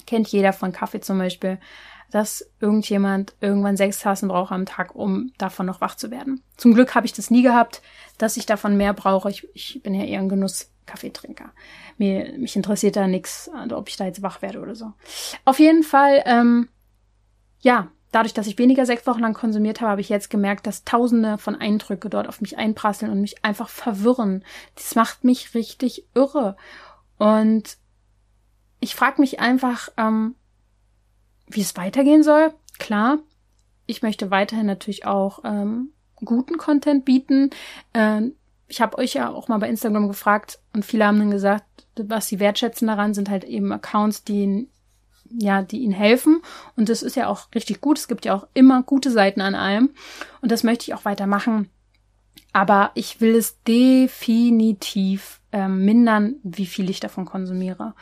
[0.06, 1.60] Kennt jeder von Kaffee zum Beispiel,
[2.12, 6.44] dass irgendjemand irgendwann sechs Tassen braucht am Tag, um davon noch wach zu werden.
[6.58, 7.82] Zum Glück habe ich das nie gehabt,
[8.18, 9.32] dass ich davon mehr brauche.
[9.32, 10.30] Ich, ich bin ja eher ein
[10.86, 11.52] Genuss-Kaffeetrinker.
[11.98, 14.94] Mir, mich interessiert da nichts, ob ich da jetzt wach werde oder so.
[15.46, 16.70] Auf jeden Fall, ähm,
[17.60, 20.84] ja, dadurch, dass ich weniger sechs Wochen lang konsumiert habe, habe ich jetzt gemerkt, dass
[20.84, 24.44] tausende von Eindrücke dort auf mich einprasseln und mich einfach verwirren.
[24.76, 26.56] Das macht mich richtig irre.
[27.18, 27.78] Und
[28.80, 30.36] ich frage mich einfach, ähm,
[31.48, 32.54] wie es weitergehen soll.
[32.80, 33.20] Klar,
[33.86, 37.50] ich möchte weiterhin natürlich auch ähm, guten Content bieten.
[37.94, 38.36] Ähm,
[38.68, 42.28] ich habe euch ja auch mal bei Instagram gefragt und viele haben dann gesagt, was
[42.28, 44.68] sie wertschätzen daran, sind halt eben Accounts, die
[45.36, 46.42] ja, die ihnen helfen.
[46.76, 47.98] Und das ist ja auch richtig gut.
[47.98, 49.92] Es gibt ja auch immer gute Seiten an allem.
[50.42, 51.70] Und das möchte ich auch weitermachen.
[52.52, 57.96] Aber ich will es definitiv äh, mindern, wie viel ich davon konsumiere.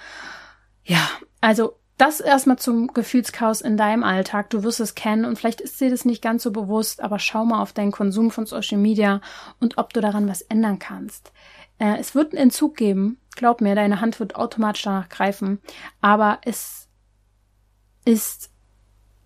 [0.84, 1.08] Ja,
[1.40, 4.50] also das erstmal zum Gefühlschaos in deinem Alltag.
[4.50, 7.46] Du wirst es kennen und vielleicht ist dir das nicht ganz so bewusst, aber schau
[7.46, 9.22] mal auf deinen Konsum von Social Media
[9.60, 11.32] und ob du daran was ändern kannst.
[11.78, 13.20] Äh, es wird einen Entzug geben.
[13.36, 15.60] Glaub mir, deine Hand wird automatisch danach greifen.
[16.02, 16.88] Aber es
[18.04, 18.50] ist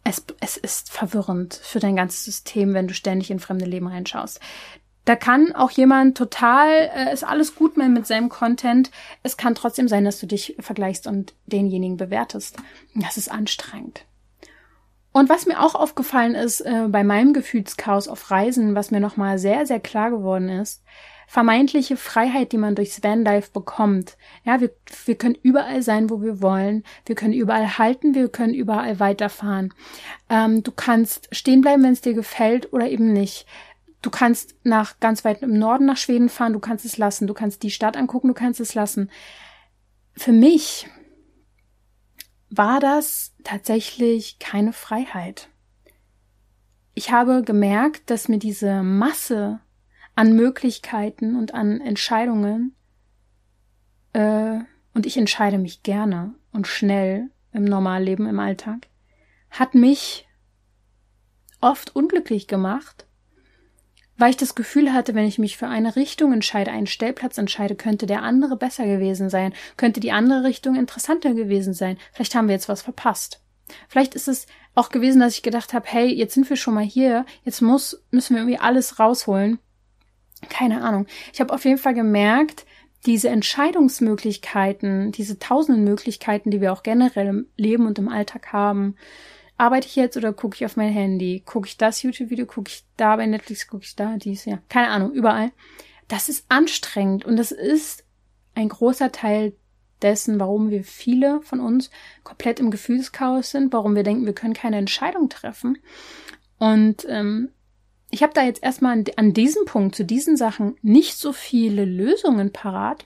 [0.03, 4.39] es, es ist verwirrend für dein ganzes System, wenn du ständig in fremde Leben reinschaust.
[5.05, 8.91] Da kann auch jemand total, äh, ist alles gut mit seinem Content.
[9.23, 12.57] Es kann trotzdem sein, dass du dich vergleichst und denjenigen bewertest.
[12.95, 14.05] Das ist anstrengend.
[15.11, 19.39] Und was mir auch aufgefallen ist äh, bei meinem Gefühlschaos auf Reisen, was mir nochmal
[19.39, 20.83] sehr, sehr klar geworden ist,
[21.27, 24.17] vermeintliche Freiheit, die man durchs Vanlife bekommt.
[24.43, 24.71] Ja, wir,
[25.05, 26.83] wir können überall sein, wo wir wollen.
[27.05, 29.73] Wir können überall halten, wir können überall weiterfahren.
[30.29, 33.45] Ähm, du kannst stehen bleiben, wenn es dir gefällt oder eben nicht.
[34.05, 37.25] Du kannst nach ganz weit im Norden nach Schweden fahren, du kannst es lassen.
[37.25, 39.09] Du kannst die Stadt angucken, du kannst es lassen.
[40.13, 40.87] Für mich
[42.51, 45.49] war das tatsächlich keine Freiheit.
[46.93, 49.59] Ich habe gemerkt, dass mir diese Masse
[50.13, 52.75] an Möglichkeiten und an Entscheidungen
[54.13, 54.59] äh,
[54.93, 58.87] und ich entscheide mich gerne und schnell im Normalleben, im Alltag,
[59.49, 60.27] hat mich
[61.59, 63.07] oft unglücklich gemacht
[64.17, 67.75] weil ich das Gefühl hatte, wenn ich mich für eine Richtung entscheide, einen Stellplatz entscheide,
[67.75, 71.97] könnte der andere besser gewesen sein, könnte die andere Richtung interessanter gewesen sein.
[72.13, 73.41] Vielleicht haben wir jetzt was verpasst.
[73.87, 74.45] Vielleicht ist es
[74.75, 78.03] auch gewesen, dass ich gedacht habe, hey, jetzt sind wir schon mal hier, jetzt muss,
[78.11, 79.59] müssen wir irgendwie alles rausholen.
[80.49, 81.07] Keine Ahnung.
[81.33, 82.65] Ich habe auf jeden Fall gemerkt,
[83.05, 88.95] diese Entscheidungsmöglichkeiten, diese tausenden Möglichkeiten, die wir auch generell im Leben und im Alltag haben,
[89.57, 91.41] arbeite ich jetzt oder gucke ich auf mein Handy?
[91.45, 92.45] Gucke ich das YouTube-Video?
[92.45, 93.67] Gucke ich da bei Netflix?
[93.67, 94.45] Gucke ich da dies?
[94.45, 95.51] Ja, keine Ahnung, überall.
[96.07, 98.03] Das ist anstrengend und das ist
[98.53, 99.53] ein großer Teil
[100.01, 101.89] dessen, warum wir viele von uns
[102.23, 105.77] komplett im Gefühlschaos sind, warum wir denken, wir können keine Entscheidung treffen.
[106.57, 107.49] Und ähm,
[108.11, 111.85] ich habe da jetzt erstmal an, an diesem Punkt, zu diesen Sachen, nicht so viele
[111.85, 113.05] Lösungen parat.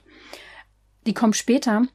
[1.06, 1.86] Die kommen später.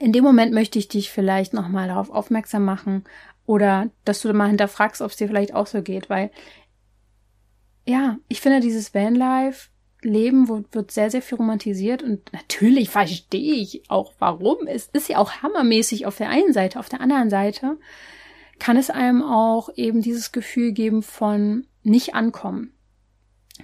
[0.00, 3.04] In dem Moment möchte ich dich vielleicht nochmal darauf aufmerksam machen,
[3.46, 6.30] oder dass du mal hinterfragst, ob es dir vielleicht auch so geht, weil
[7.86, 9.68] ja, ich finde dieses Vanlife
[10.04, 14.66] Leben wird sehr, sehr viel romantisiert und natürlich verstehe ich auch, warum.
[14.66, 16.78] Es ist ja auch hammermäßig auf der einen Seite.
[16.78, 17.78] Auf der anderen Seite
[18.58, 22.72] kann es einem auch eben dieses Gefühl geben von nicht ankommen.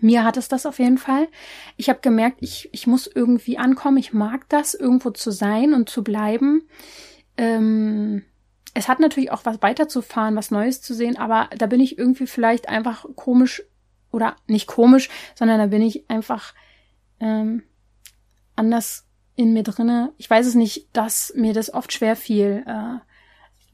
[0.00, 1.28] Mir hat es das auf jeden Fall.
[1.76, 3.98] Ich habe gemerkt, ich, ich muss irgendwie ankommen.
[3.98, 6.62] Ich mag das, irgendwo zu sein und zu bleiben.
[7.36, 8.22] Ähm,
[8.74, 12.26] es hat natürlich auch was weiterzufahren, was Neues zu sehen, aber da bin ich irgendwie
[12.26, 13.62] vielleicht einfach komisch
[14.12, 16.54] oder nicht komisch, sondern da bin ich einfach
[17.20, 17.62] ähm,
[18.56, 19.06] anders
[19.36, 20.12] in mir drinne.
[20.18, 22.98] Ich weiß es nicht, dass mir das oft schwer fiel, äh,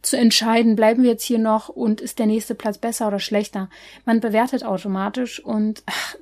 [0.02, 3.68] zu entscheiden, bleiben wir jetzt hier noch und ist der nächste Platz besser oder schlechter.
[4.04, 6.14] Man bewertet automatisch und ach,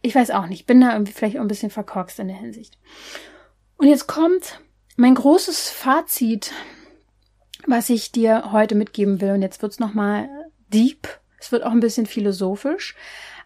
[0.00, 2.78] ich weiß auch nicht, bin da irgendwie vielleicht auch ein bisschen verkorkst in der Hinsicht.
[3.76, 4.60] Und jetzt kommt
[4.96, 6.52] mein großes Fazit
[7.66, 9.32] was ich dir heute mitgeben will.
[9.32, 10.28] Und jetzt wird's nochmal
[10.72, 11.08] deep.
[11.38, 12.94] Es wird auch ein bisschen philosophisch.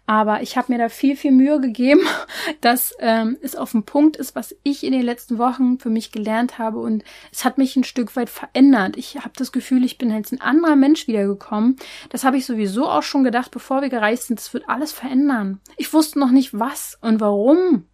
[0.06, 2.00] Aber ich habe mir da viel, viel Mühe gegeben,
[2.60, 6.10] dass ähm, es auf dem Punkt ist, was ich in den letzten Wochen für mich
[6.10, 6.80] gelernt habe.
[6.80, 8.96] Und es hat mich ein Stück weit verändert.
[8.96, 11.76] Ich habe das Gefühl, ich bin jetzt ein anderer Mensch wiedergekommen.
[12.08, 14.40] Das habe ich sowieso auch schon gedacht, bevor wir gereist sind.
[14.40, 15.60] Das wird alles verändern.
[15.76, 17.84] Ich wusste noch nicht was und warum.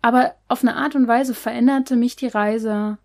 [0.00, 2.96] Aber auf eine Art und Weise veränderte mich die Reise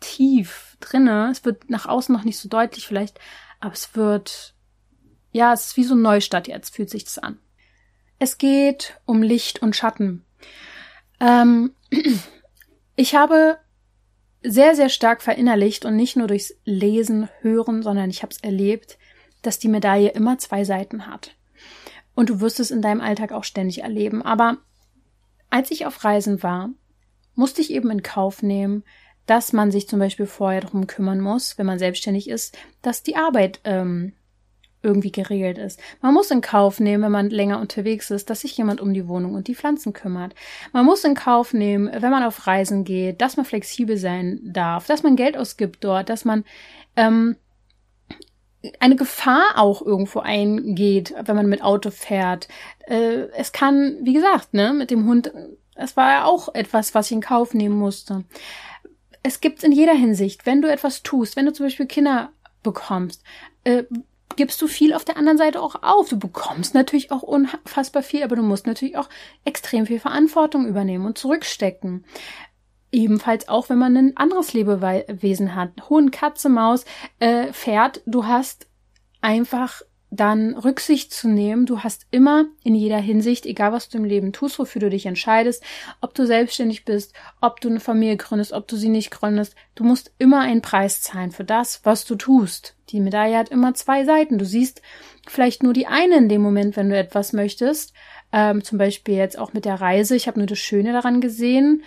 [0.00, 1.28] tief drinne.
[1.30, 3.18] Es wird nach außen noch nicht so deutlich vielleicht,
[3.60, 4.54] aber es wird,
[5.32, 7.38] ja, es ist wie so ein Neustart jetzt, fühlt sich das an.
[8.18, 10.24] Es geht um Licht und Schatten.
[11.20, 11.74] Ähm,
[12.96, 13.58] ich habe
[14.42, 18.98] sehr, sehr stark verinnerlicht und nicht nur durchs Lesen, Hören, sondern ich habe es erlebt,
[19.42, 21.36] dass die Medaille immer zwei Seiten hat.
[22.14, 24.22] Und du wirst es in deinem Alltag auch ständig erleben.
[24.22, 24.58] Aber
[25.50, 26.70] als ich auf Reisen war,
[27.34, 28.84] musste ich eben in Kauf nehmen,
[29.28, 33.16] dass man sich zum Beispiel vorher darum kümmern muss, wenn man selbstständig ist, dass die
[33.16, 34.14] Arbeit ähm,
[34.82, 35.78] irgendwie geregelt ist.
[36.00, 39.06] Man muss in Kauf nehmen, wenn man länger unterwegs ist, dass sich jemand um die
[39.06, 40.34] Wohnung und die Pflanzen kümmert.
[40.72, 44.86] Man muss in Kauf nehmen, wenn man auf Reisen geht, dass man flexibel sein darf,
[44.86, 46.44] dass man Geld ausgibt dort, dass man
[46.96, 47.36] ähm,
[48.80, 52.48] eine Gefahr auch irgendwo eingeht, wenn man mit Auto fährt.
[52.86, 55.32] Äh, es kann, wie gesagt, ne, mit dem Hund,
[55.74, 58.24] es war ja auch etwas, was ich in Kauf nehmen musste
[59.22, 62.30] es gibt in jeder Hinsicht, wenn du etwas tust, wenn du zum Beispiel Kinder
[62.62, 63.22] bekommst,
[63.64, 63.84] äh,
[64.36, 66.08] gibst du viel auf der anderen Seite auch auf.
[66.08, 69.08] Du bekommst natürlich auch unfassbar viel, aber du musst natürlich auch
[69.44, 72.04] extrem viel Verantwortung übernehmen und zurückstecken.
[72.92, 75.90] Ebenfalls auch, wenn man ein anderes Lebewesen hat.
[75.90, 76.84] Hund, Katze, Maus,
[77.18, 78.00] äh, Pferd.
[78.06, 78.68] Du hast
[79.20, 81.66] einfach dann Rücksicht zu nehmen.
[81.66, 85.06] Du hast immer in jeder Hinsicht, egal was du im Leben tust, wofür du dich
[85.06, 85.62] entscheidest,
[86.00, 89.84] ob du selbstständig bist, ob du eine Familie gründest, ob du sie nicht gründest, du
[89.84, 92.74] musst immer einen Preis zahlen für das, was du tust.
[92.90, 94.38] Die Medaille hat immer zwei Seiten.
[94.38, 94.80] Du siehst
[95.26, 97.92] vielleicht nur die eine in dem Moment, wenn du etwas möchtest.
[98.32, 100.16] Ähm, zum Beispiel jetzt auch mit der Reise.
[100.16, 101.82] Ich habe nur das Schöne daran gesehen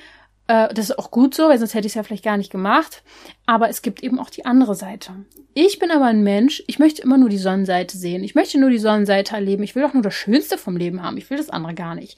[0.51, 2.51] äh, das ist auch gut so, weil sonst hätte ich es ja vielleicht gar nicht
[2.51, 3.03] gemacht.
[3.45, 5.13] Aber es gibt eben auch die andere Seite.
[5.53, 8.23] Ich bin aber ein Mensch, ich möchte immer nur die Sonnenseite sehen.
[8.23, 9.63] Ich möchte nur die Sonnenseite erleben.
[9.63, 11.15] Ich will doch nur das Schönste vom Leben haben.
[11.15, 12.17] Ich will das andere gar nicht.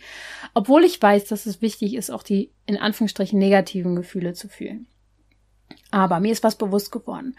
[0.56, 4.88] Obwohl ich weiß, dass es wichtig ist, auch die in Anführungsstrichen negativen Gefühle zu fühlen.
[5.92, 7.36] Aber mir ist was bewusst geworden.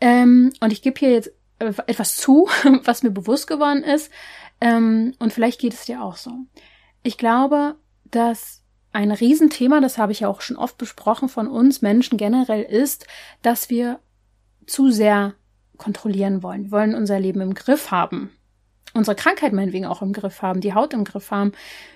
[0.00, 1.30] Ähm, und ich gebe hier jetzt
[1.60, 2.48] äh, etwas zu,
[2.84, 4.10] was mir bewusst geworden ist.
[4.60, 6.32] Ähm, und vielleicht geht es dir auch so.
[7.04, 8.61] Ich glaube, dass
[8.92, 13.06] ein Riesenthema, das habe ich ja auch schon oft besprochen von uns Menschen generell, ist,
[13.40, 14.00] dass wir
[14.66, 15.34] zu sehr
[15.78, 16.64] kontrollieren wollen.
[16.64, 18.30] Wir wollen unser Leben im Griff haben.
[18.94, 21.52] Unsere Krankheit meinetwegen auch im Griff haben, die Haut im Griff haben.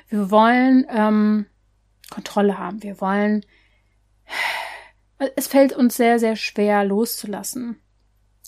[0.09, 1.47] Wir wollen ähm,
[2.11, 2.83] Kontrolle haben.
[2.83, 3.45] Wir wollen.
[5.37, 7.81] Es fällt uns sehr, sehr schwer loszulassen.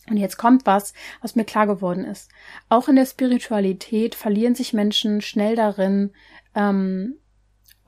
[0.09, 2.31] Und jetzt kommt was, was mir klar geworden ist.
[2.71, 6.13] Auch in der Spiritualität verlieren sich Menschen schnell darin,
[6.55, 7.17] ähm,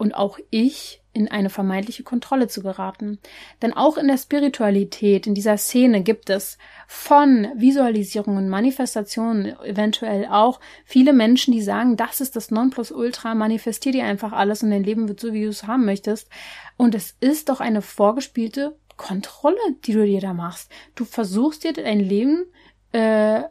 [0.01, 3.19] und auch ich in eine vermeintliche Kontrolle zu geraten.
[3.61, 6.57] Denn auch in der Spiritualität, in dieser Szene gibt es
[6.89, 14.05] von Visualisierungen, Manifestationen eventuell auch viele Menschen, die sagen, das ist das Nonplusultra, manifestier dir
[14.05, 16.31] einfach alles und dein Leben wird so, wie du es haben möchtest.
[16.79, 20.71] Und es ist doch eine vorgespielte Kontrolle, die du dir da machst.
[20.95, 22.47] Du versuchst dir dein Leben
[22.93, 23.43] äh,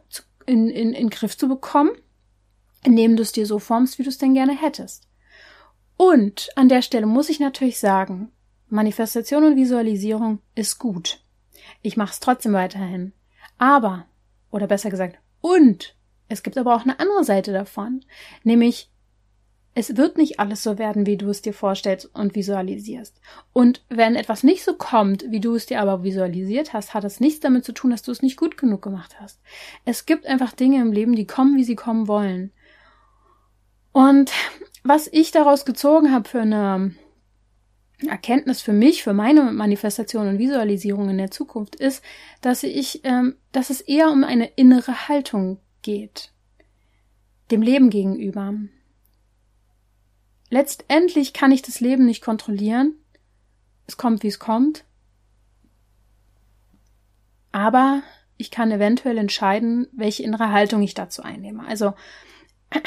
[0.46, 1.92] in, in, in Griff zu bekommen,
[2.84, 5.09] indem du es dir so formst, wie du es denn gerne hättest.
[6.00, 8.32] Und an der Stelle muss ich natürlich sagen,
[8.70, 11.22] Manifestation und Visualisierung ist gut.
[11.82, 13.12] Ich mache es trotzdem weiterhin.
[13.58, 14.06] Aber,
[14.50, 15.94] oder besser gesagt, und
[16.26, 18.02] es gibt aber auch eine andere Seite davon,
[18.44, 18.90] nämlich
[19.74, 23.20] es wird nicht alles so werden, wie du es dir vorstellst und visualisierst.
[23.52, 27.20] Und wenn etwas nicht so kommt, wie du es dir aber visualisiert hast, hat es
[27.20, 29.38] nichts damit zu tun, dass du es nicht gut genug gemacht hast.
[29.84, 32.52] Es gibt einfach Dinge im Leben, die kommen, wie sie kommen wollen.
[33.92, 34.32] Und
[34.82, 36.94] was ich daraus gezogen habe für eine
[38.08, 42.02] Erkenntnis für mich, für meine Manifestation und Visualisierung in der Zukunft ist,
[42.40, 46.32] dass ich, ähm, dass es eher um eine innere Haltung geht,
[47.50, 48.54] dem Leben gegenüber.
[50.48, 52.94] Letztendlich kann ich das Leben nicht kontrollieren.
[53.86, 54.84] Es kommt, wie es kommt.
[57.52, 58.02] Aber
[58.36, 61.66] ich kann eventuell entscheiden, welche innere Haltung ich dazu einnehme.
[61.66, 61.94] Also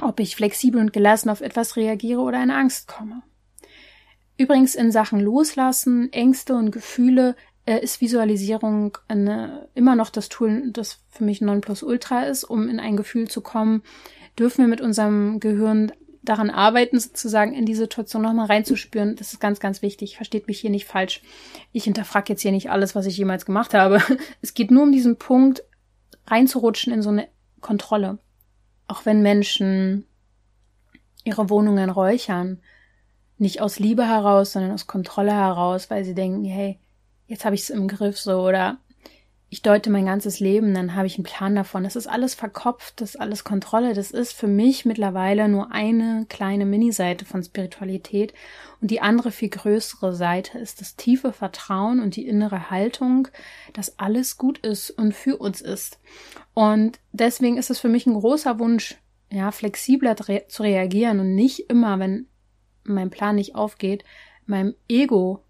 [0.00, 3.22] ob ich flexibel und gelassen auf etwas reagiere oder in Angst komme.
[4.36, 7.36] Übrigens in Sachen Loslassen, Ängste und Gefühle
[7.66, 12.80] äh, ist Visualisierung eine, immer noch das Tool, das für mich Nonplusultra ist, um in
[12.80, 13.82] ein Gefühl zu kommen.
[14.38, 19.16] Dürfen wir mit unserem Gehirn daran arbeiten, sozusagen in die Situation nochmal reinzuspüren.
[19.16, 20.16] Das ist ganz, ganz wichtig.
[20.16, 21.20] Versteht mich hier nicht falsch.
[21.72, 24.00] Ich hinterfrage jetzt hier nicht alles, was ich jemals gemacht habe.
[24.40, 25.64] Es geht nur um diesen Punkt,
[26.26, 27.28] reinzurutschen in so eine
[27.60, 28.18] Kontrolle.
[28.92, 30.04] Auch wenn Menschen
[31.24, 32.60] ihre Wohnungen räuchern,
[33.38, 36.78] nicht aus Liebe heraus, sondern aus Kontrolle heraus, weil sie denken, hey,
[37.26, 38.76] jetzt habe ich es im Griff so oder
[39.52, 41.84] ich deute mein ganzes Leben, dann habe ich einen Plan davon.
[41.84, 43.92] Das ist alles verkopft, das ist alles Kontrolle.
[43.92, 48.32] Das ist für mich mittlerweile nur eine kleine Mini-Seite von Spiritualität.
[48.80, 53.28] Und die andere, viel größere Seite ist das tiefe Vertrauen und die innere Haltung,
[53.74, 56.00] dass alles gut ist und für uns ist.
[56.54, 58.96] Und deswegen ist es für mich ein großer Wunsch,
[59.30, 62.26] ja, flexibler zu reagieren und nicht immer, wenn
[62.84, 64.02] mein Plan nicht aufgeht,
[64.46, 65.44] meinem Ego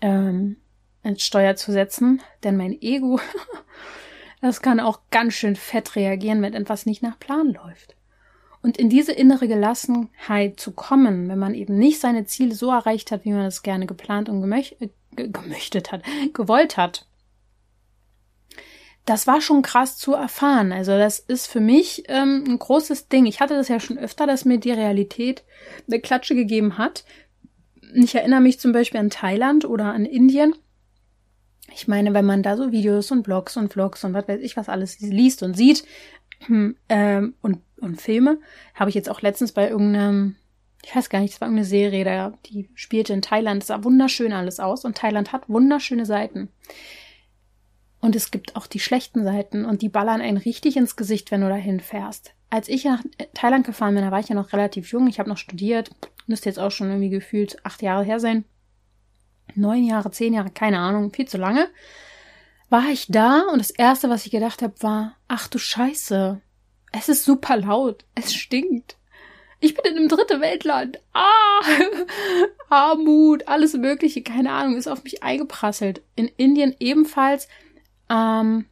[0.00, 0.58] ähm,
[1.02, 3.20] ins Steuer zu setzen, denn mein Ego,
[4.40, 7.96] das kann auch ganz schön fett reagieren, wenn etwas nicht nach Plan läuft.
[8.60, 13.12] Und in diese innere Gelassenheit zu kommen, wenn man eben nicht seine Ziele so erreicht
[13.12, 17.06] hat, wie man es gerne geplant und gemöch äh, gemöchtet hat, gewollt hat,
[19.08, 20.70] das war schon krass zu erfahren.
[20.70, 23.24] Also das ist für mich ähm, ein großes Ding.
[23.24, 25.44] Ich hatte das ja schon öfter, dass mir die Realität
[25.86, 27.04] eine Klatsche gegeben hat.
[27.94, 30.54] Ich erinnere mich zum Beispiel an Thailand oder an Indien.
[31.72, 34.56] Ich meine, wenn man da so Videos und Blogs und Vlogs und was weiß ich
[34.56, 35.84] was alles liest und sieht
[36.88, 38.38] ähm, und, und Filme,
[38.74, 40.36] habe ich jetzt auch letztens bei irgendeinem,
[40.84, 44.32] ich weiß gar nicht, es war irgendeine Serie, da, die spielte in Thailand, sah wunderschön
[44.32, 46.48] alles aus und Thailand hat wunderschöne Seiten.
[48.00, 51.40] Und es gibt auch die schlechten Seiten und die ballern einen richtig ins Gesicht, wenn
[51.40, 52.32] du dahin fährst.
[52.48, 53.02] Als ich nach
[53.34, 55.08] Thailand gefahren bin, da war ich ja noch relativ jung.
[55.08, 55.90] Ich habe noch studiert.
[56.26, 58.44] Müsste jetzt auch schon irgendwie gefühlt acht Jahre her sein.
[59.54, 61.68] Neun Jahre, zehn Jahre, keine Ahnung, viel zu lange.
[62.70, 66.40] War ich da und das erste, was ich gedacht habe, war, ach du Scheiße.
[66.92, 68.04] Es ist super laut.
[68.14, 68.96] Es stinkt.
[69.60, 71.00] Ich bin in einem dritte Weltland.
[71.12, 71.60] Ah,
[72.68, 76.02] Armut, alles Mögliche, keine Ahnung, ist auf mich eingeprasselt.
[76.14, 77.48] In Indien ebenfalls.
[78.08, 78.66] Ähm,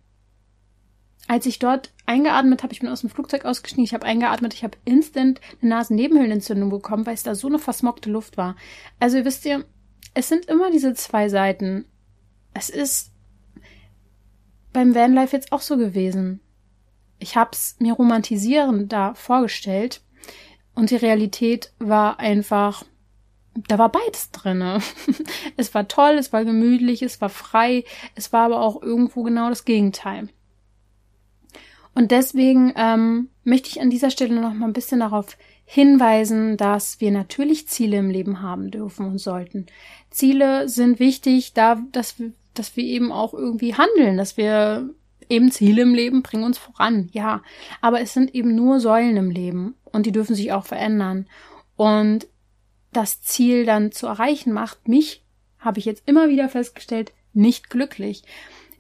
[1.29, 4.63] als ich dort eingeatmet habe, ich bin aus dem Flugzeug ausgestiegen, ich habe eingeatmet, ich
[4.63, 8.55] habe instant eine Nasennebenhöhlenentzündung bekommen, weil es da so eine versmogte Luft war.
[9.01, 9.65] Also ihr wisst ihr,
[10.17, 11.85] es sind immer diese zwei Seiten.
[12.55, 13.13] Es ist
[14.73, 16.41] beim Vanlife jetzt auch so gewesen.
[17.19, 20.01] Ich hab's mir romantisierend da vorgestellt
[20.75, 22.83] und die Realität war einfach,
[23.69, 24.81] da war beides drinne.
[25.59, 29.51] es war toll, es war gemütlich, es war frei, es war aber auch irgendwo genau
[29.51, 30.31] das Gegenteil.
[31.95, 35.37] Und deswegen ähm, möchte ich an dieser Stelle noch mal ein bisschen darauf
[35.67, 39.67] hinweisen, dass wir natürlich Ziele im Leben haben dürfen und sollten.
[40.11, 44.89] Ziele sind wichtig, da, dass wir, dass wir eben auch irgendwie handeln, dass wir
[45.29, 47.43] eben Ziele im Leben bringen uns voran, ja.
[47.81, 51.27] Aber es sind eben nur Säulen im Leben und die dürfen sich auch verändern.
[51.75, 52.29] Und
[52.93, 55.25] das Ziel dann zu erreichen macht mich,
[55.59, 58.23] habe ich jetzt immer wieder festgestellt, nicht glücklich.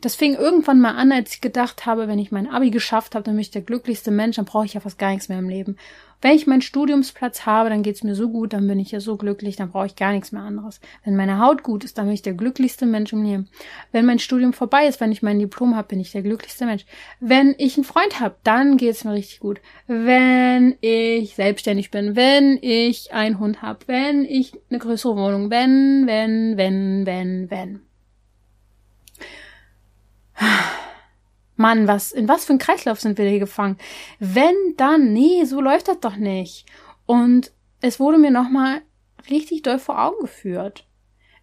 [0.00, 3.24] Das fing irgendwann mal an, als ich gedacht habe, wenn ich mein Abi geschafft habe,
[3.24, 5.48] dann bin ich der glücklichste Mensch, dann brauche ich ja fast gar nichts mehr im
[5.48, 5.76] Leben.
[6.22, 9.16] Wenn ich meinen Studiumsplatz habe, dann geht's mir so gut, dann bin ich ja so
[9.16, 10.80] glücklich, dann brauche ich gar nichts mehr anderes.
[11.04, 13.48] Wenn meine Haut gut ist, dann bin ich der glücklichste Mensch im Leben.
[13.92, 16.86] Wenn mein Studium vorbei ist, wenn ich mein Diplom habe, bin ich der glücklichste Mensch.
[17.20, 19.60] Wenn ich einen Freund habe, dann geht's mir richtig gut.
[19.86, 26.06] Wenn ich selbstständig bin, wenn ich einen Hund habe, wenn ich eine größere Wohnung, wenn,
[26.06, 27.80] wenn, wenn, wenn, wenn.
[31.56, 33.78] Mann, was, in was für ein Kreislauf sind wir hier gefangen?
[34.18, 36.66] Wenn dann, nee, so läuft das doch nicht.
[37.06, 38.82] Und es wurde mir nochmal
[39.30, 40.86] richtig doll vor Augen geführt.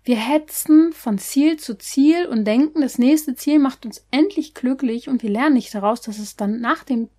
[0.03, 5.07] Wir hetzen von Ziel zu Ziel und denken, das nächste Ziel macht uns endlich glücklich
[5.07, 7.09] und wir lernen nicht daraus, dass es dann nach dem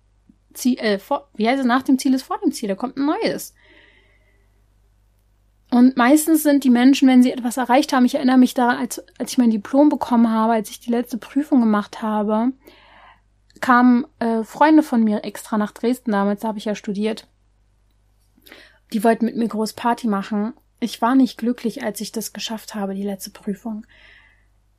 [0.53, 2.97] Ziel, äh, vor, wie heißt es, nach dem Ziel ist vor dem Ziel, da kommt
[2.97, 3.55] ein neues.
[5.71, 9.03] Und meistens sind die Menschen, wenn sie etwas erreicht haben, ich erinnere mich daran, als,
[9.17, 12.51] als ich mein Diplom bekommen habe, als ich die letzte Prüfung gemacht habe,
[13.61, 17.27] kamen äh, Freunde von mir extra nach Dresden damals, da habe ich ja studiert.
[18.93, 20.53] Die wollten mit mir groß Party machen.
[20.79, 23.85] Ich war nicht glücklich, als ich das geschafft habe, die letzte Prüfung.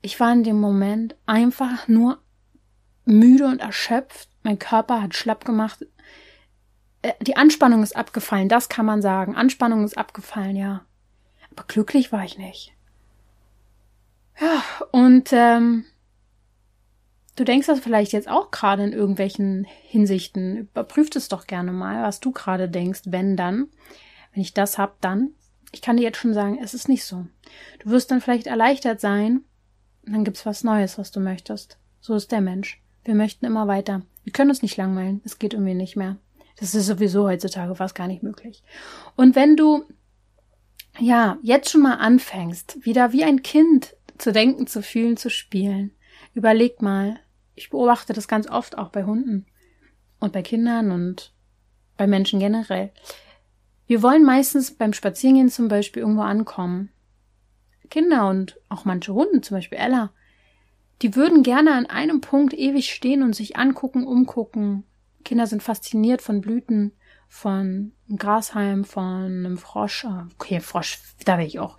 [0.03, 2.19] Ich war in dem Moment einfach nur
[3.05, 4.29] müde und erschöpft.
[4.43, 5.85] Mein Körper hat schlapp gemacht.
[7.03, 9.35] Äh, die Anspannung ist abgefallen, das kann man sagen.
[9.35, 10.85] Anspannung ist abgefallen, ja.
[11.51, 12.73] Aber glücklich war ich nicht.
[14.39, 14.63] Ja,
[14.93, 15.87] und ähm,
[17.37, 20.57] Du denkst das vielleicht jetzt auch gerade in irgendwelchen Hinsichten.
[20.57, 23.69] Überprüft es doch gerne mal, was du gerade denkst, wenn dann.
[24.33, 25.31] Wenn ich das hab, dann.
[25.71, 27.27] Ich kann dir jetzt schon sagen, es ist nicht so.
[27.81, 29.43] Du wirst dann vielleicht erleichtert sein,
[30.05, 31.79] dann gibt's was Neues, was du möchtest.
[32.01, 32.81] So ist der Mensch.
[33.05, 34.03] Wir möchten immer weiter.
[34.25, 35.21] Wir können uns nicht langweilen.
[35.25, 36.17] Es geht irgendwie nicht mehr.
[36.59, 38.63] Das ist sowieso heutzutage fast gar nicht möglich.
[39.15, 39.85] Und wenn du,
[40.99, 45.93] ja, jetzt schon mal anfängst, wieder wie ein Kind zu denken, zu fühlen, zu spielen,
[46.35, 47.19] überleg mal,
[47.57, 49.47] ich beobachte das ganz oft auch bei Hunden
[50.21, 51.33] und bei Kindern und
[51.97, 52.93] bei Menschen generell.
[53.87, 56.91] Wir wollen meistens beim Spazierengehen zum Beispiel irgendwo ankommen.
[57.91, 60.13] Kinder und auch manche Hunde, zum Beispiel Ella,
[61.03, 64.85] die würden gerne an einem Punkt ewig stehen und sich angucken, umgucken.
[65.25, 66.93] Kinder sind fasziniert von Blüten,
[67.29, 70.05] von einem Grashalm, von einem Frosch.
[70.05, 71.77] Ah, okay, Frosch, da wäre ich auch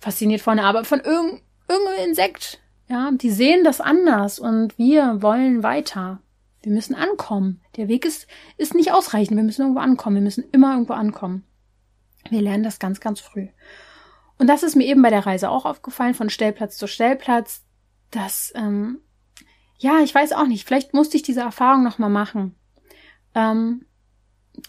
[0.00, 5.62] fasziniert von, aber von irgendeinem irgendein Insekt, ja, die sehen das anders und wir wollen
[5.62, 6.20] weiter.
[6.62, 7.60] Wir müssen ankommen.
[7.76, 8.26] Der Weg ist,
[8.56, 9.36] ist nicht ausreichend.
[9.36, 10.16] Wir müssen irgendwo ankommen.
[10.16, 11.44] Wir müssen immer irgendwo ankommen.
[12.30, 13.48] Wir lernen das ganz, ganz früh.
[14.38, 17.64] Und das ist mir eben bei der Reise auch aufgefallen, von Stellplatz zu Stellplatz,
[18.10, 19.00] dass, ähm,
[19.78, 22.54] ja, ich weiß auch nicht, vielleicht musste ich diese Erfahrung nochmal machen.
[23.34, 23.86] Ähm,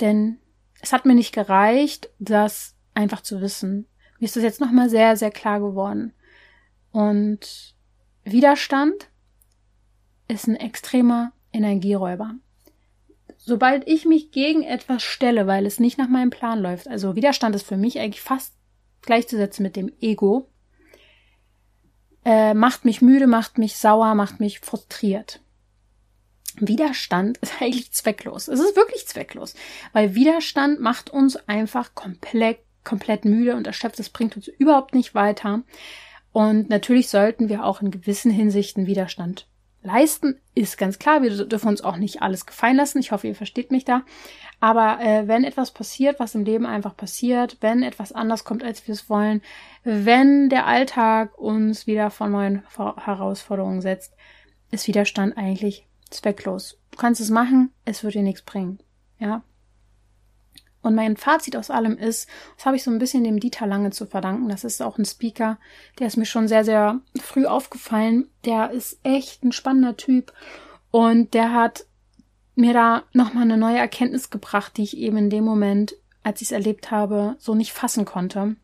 [0.02, 0.40] denn
[0.82, 3.88] es hat mir nicht gereicht, das einfach zu wissen.
[4.20, 6.14] Mir ist das jetzt nochmal sehr, sehr klar geworden.
[6.92, 7.75] Und
[8.26, 9.08] Widerstand
[10.28, 12.34] ist ein extremer Energieräuber.
[13.38, 17.56] Sobald ich mich gegen etwas stelle, weil es nicht nach meinem Plan läuft, also Widerstand
[17.56, 18.56] ist für mich eigentlich fast
[19.04, 20.50] gleichzusetzen mit dem Ego,
[22.26, 25.42] äh, macht mich müde, macht mich sauer, macht mich frustriert.
[26.56, 28.48] Widerstand ist eigentlich zwecklos.
[28.48, 29.54] Es ist wirklich zwecklos,
[29.94, 34.00] weil Widerstand macht uns einfach komplett, komplett müde und erschöpft.
[34.00, 35.62] Es bringt uns überhaupt nicht weiter.
[36.36, 39.48] Und natürlich sollten wir auch in gewissen Hinsichten Widerstand
[39.84, 41.22] leisten, ist ganz klar.
[41.22, 43.00] Wir dürfen uns auch nicht alles gefallen lassen.
[43.00, 44.02] Ich hoffe, ihr versteht mich da.
[44.60, 48.86] Aber äh, wenn etwas passiert, was im Leben einfach passiert, wenn etwas anders kommt, als
[48.86, 49.42] wir es wollen,
[49.86, 54.14] wenn der Alltag uns wieder vor neuen Herausforderungen setzt,
[54.72, 56.82] ist Widerstand eigentlich zwecklos.
[56.92, 58.80] Du kannst es machen, es wird dir nichts bringen.
[59.20, 59.42] Ja.
[60.86, 63.90] Und mein Fazit aus allem ist, das habe ich so ein bisschen dem Dieter Lange
[63.90, 64.50] zu verdanken.
[64.50, 65.58] Das ist auch ein Speaker,
[65.98, 68.30] der ist mir schon sehr, sehr früh aufgefallen.
[68.46, 70.32] Der ist echt ein spannender Typ.
[70.92, 71.88] Und der hat
[72.54, 76.50] mir da nochmal eine neue Erkenntnis gebracht, die ich eben in dem Moment, als ich
[76.50, 78.56] es erlebt habe, so nicht fassen konnte.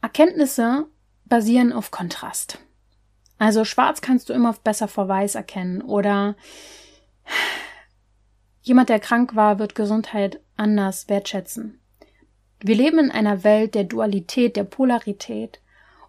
[0.00, 0.86] Erkenntnisse
[1.26, 2.60] basieren auf Kontrast.
[3.36, 6.34] Also schwarz kannst du immer besser vor weiß erkennen oder
[8.66, 11.78] jemand, der krank war, wird Gesundheit anders wertschätzen.
[12.60, 15.60] Wir leben in einer Welt der Dualität, der Polarität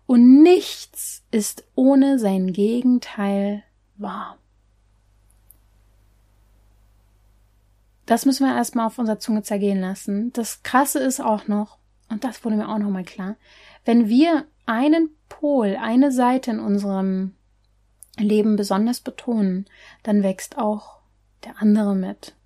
[0.07, 3.63] und nichts ist ohne sein Gegenteil
[3.97, 4.37] wahr.
[8.05, 10.31] Das müssen wir erstmal auf unserer Zunge zergehen lassen.
[10.33, 11.77] Das Krasse ist auch noch,
[12.09, 13.35] und das wurde mir auch nochmal klar,
[13.85, 17.35] wenn wir einen Pol, eine Seite in unserem
[18.17, 19.65] Leben besonders betonen,
[20.03, 21.01] dann wächst auch
[21.43, 22.36] der andere mit.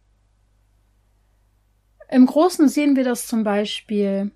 [2.11, 4.31] Im Großen sehen wir das zum Beispiel,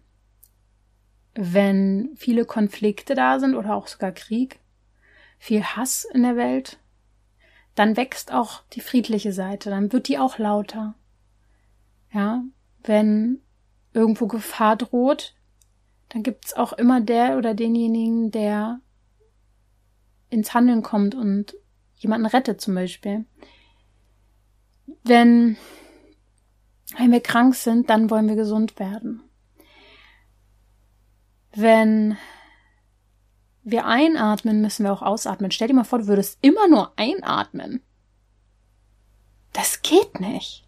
[1.34, 4.60] wenn viele Konflikte da sind oder auch sogar Krieg,
[5.38, 6.80] viel Hass in der Welt,
[7.76, 10.96] dann wächst auch die friedliche Seite, dann wird die auch lauter.
[12.14, 12.46] Ja,
[12.82, 13.42] wenn
[13.92, 15.36] irgendwo Gefahr droht,
[16.08, 18.80] dann gibt es auch immer der oder denjenigen, der
[20.30, 21.58] ins Handeln kommt und
[21.98, 23.26] jemanden rettet zum Beispiel.
[25.04, 25.58] Wenn,
[26.98, 29.22] wenn wir krank sind, dann wollen wir gesund werden.
[31.54, 32.18] Wenn
[33.64, 35.52] wir einatmen, müssen wir auch ausatmen.
[35.52, 37.82] Stell dir mal vor, du würdest immer nur einatmen.
[39.54, 40.68] Das geht nicht.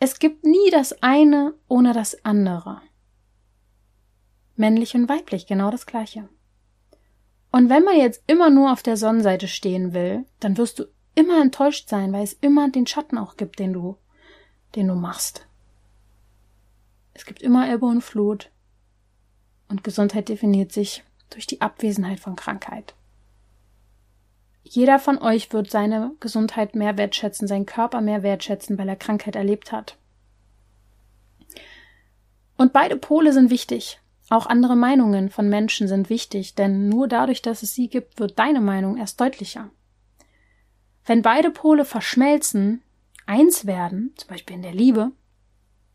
[0.00, 2.80] Es gibt nie das eine ohne das andere.
[4.56, 6.28] Männlich und weiblich, genau das gleiche.
[7.50, 10.84] Und wenn man jetzt immer nur auf der Sonnenseite stehen will, dann wirst du
[11.14, 13.96] immer enttäuscht sein, weil es immer den Schatten auch gibt, den du,
[14.74, 15.46] den du machst.
[17.14, 18.50] Es gibt immer Ebbe und Flut.
[19.68, 22.94] Und Gesundheit definiert sich durch die Abwesenheit von Krankheit.
[24.62, 29.34] Jeder von euch wird seine Gesundheit mehr wertschätzen, seinen Körper mehr wertschätzen, weil er Krankheit
[29.34, 29.96] erlebt hat.
[32.56, 34.00] Und beide Pole sind wichtig.
[34.30, 38.38] Auch andere Meinungen von Menschen sind wichtig, denn nur dadurch, dass es sie gibt, wird
[38.38, 39.70] deine Meinung erst deutlicher.
[41.06, 42.82] Wenn beide Pole verschmelzen,
[43.28, 45.12] eins werden, zum Beispiel in der Liebe,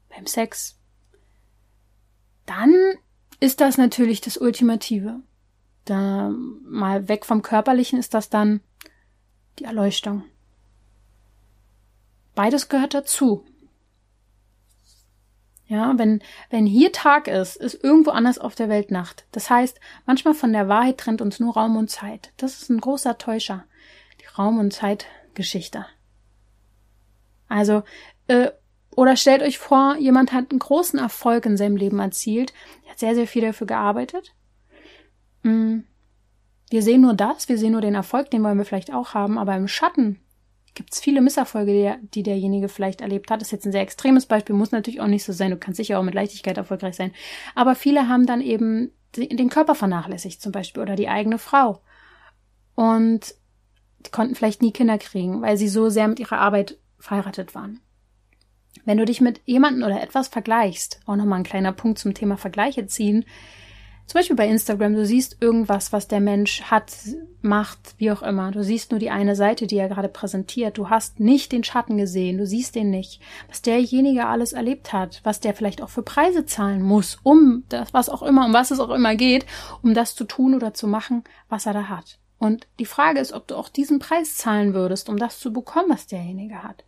[0.10, 0.78] beim Sex,
[2.46, 2.74] dann
[3.40, 5.20] ist das natürlich das Ultimative.
[5.86, 6.30] Da
[6.64, 8.62] mal weg vom Körperlichen ist das dann
[9.60, 10.24] die Erleuchtung.
[12.36, 13.46] Beides gehört dazu.
[15.66, 19.26] Ja, wenn, wenn hier Tag ist, ist irgendwo anders auf der Welt Nacht.
[19.32, 22.32] Das heißt, manchmal von der Wahrheit trennt uns nur Raum und Zeit.
[22.38, 23.66] Das ist ein großer Täuscher.
[24.22, 25.86] Die Raum- und Zeitgeschichte.
[27.48, 27.84] Also,
[28.28, 28.50] äh,
[28.96, 32.54] oder stellt euch vor, jemand hat einen großen Erfolg in seinem Leben erzielt,
[32.86, 34.34] er hat sehr, sehr viel dafür gearbeitet,
[35.44, 35.80] Mm.
[36.70, 39.38] Wir sehen nur das, wir sehen nur den Erfolg, den wollen wir vielleicht auch haben,
[39.38, 40.20] aber im Schatten
[40.74, 43.42] gibt es viele Misserfolge, die, die derjenige vielleicht erlebt hat.
[43.42, 45.52] Das ist jetzt ein sehr extremes Beispiel, muss natürlich auch nicht so sein.
[45.52, 47.12] Du kannst sicher auch mit Leichtigkeit erfolgreich sein.
[47.54, 51.84] Aber viele haben dann eben den Körper vernachlässigt, zum Beispiel, oder die eigene Frau.
[52.74, 53.36] Und
[54.04, 57.82] die konnten vielleicht nie Kinder kriegen, weil sie so sehr mit ihrer Arbeit verheiratet waren.
[58.86, 62.38] Wenn du dich mit jemandem oder etwas vergleichst, auch nochmal ein kleiner Punkt zum Thema
[62.38, 63.26] Vergleiche ziehen,
[64.06, 66.94] zum Beispiel bei Instagram, du siehst irgendwas, was der Mensch hat,
[67.42, 68.52] macht, wie auch immer.
[68.52, 70.78] Du siehst nur die eine Seite, die er gerade präsentiert.
[70.78, 73.22] Du hast nicht den Schatten gesehen, du siehst den nicht.
[73.48, 77.94] Was derjenige alles erlebt hat, was der vielleicht auch für Preise zahlen muss, um das,
[77.94, 79.46] was auch immer, um was es auch immer geht,
[79.82, 82.20] um das zu tun oder zu machen, was er da hat.
[82.40, 85.90] Und die Frage ist, ob du auch diesen Preis zahlen würdest, um das zu bekommen,
[85.90, 86.84] was derjenige hat.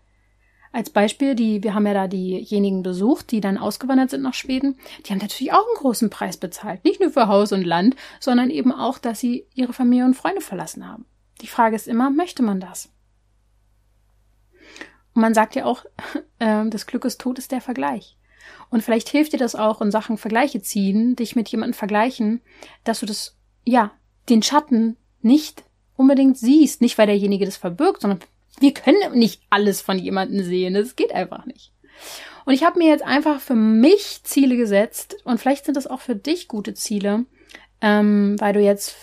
[0.75, 4.77] Als Beispiel, die, wir haben ja da diejenigen besucht, die dann ausgewandert sind nach Schweden.
[5.05, 6.83] Die haben natürlich auch einen großen Preis bezahlt.
[6.83, 10.41] Nicht nur für Haus und Land, sondern eben auch, dass sie ihre Familie und Freunde
[10.41, 11.05] verlassen haben.
[11.39, 12.89] Die Frage ist immer, möchte man das?
[15.13, 15.85] Und man sagt ja auch,
[16.39, 18.17] äh, das Glück ist tot ist der Vergleich.
[18.69, 22.41] Und vielleicht hilft dir das auch in Sachen Vergleiche ziehen, dich mit jemandem vergleichen,
[22.83, 23.93] dass du das, ja,
[24.27, 25.63] den Schatten nicht
[25.95, 26.81] unbedingt siehst.
[26.81, 28.19] Nicht, weil derjenige das verbirgt, sondern
[28.59, 30.73] wir können nicht alles von jemandem sehen.
[30.73, 31.73] Das geht einfach nicht.
[32.45, 36.01] Und ich habe mir jetzt einfach für mich Ziele gesetzt und vielleicht sind das auch
[36.01, 37.25] für dich gute Ziele,
[37.81, 38.95] ähm, weil du jetzt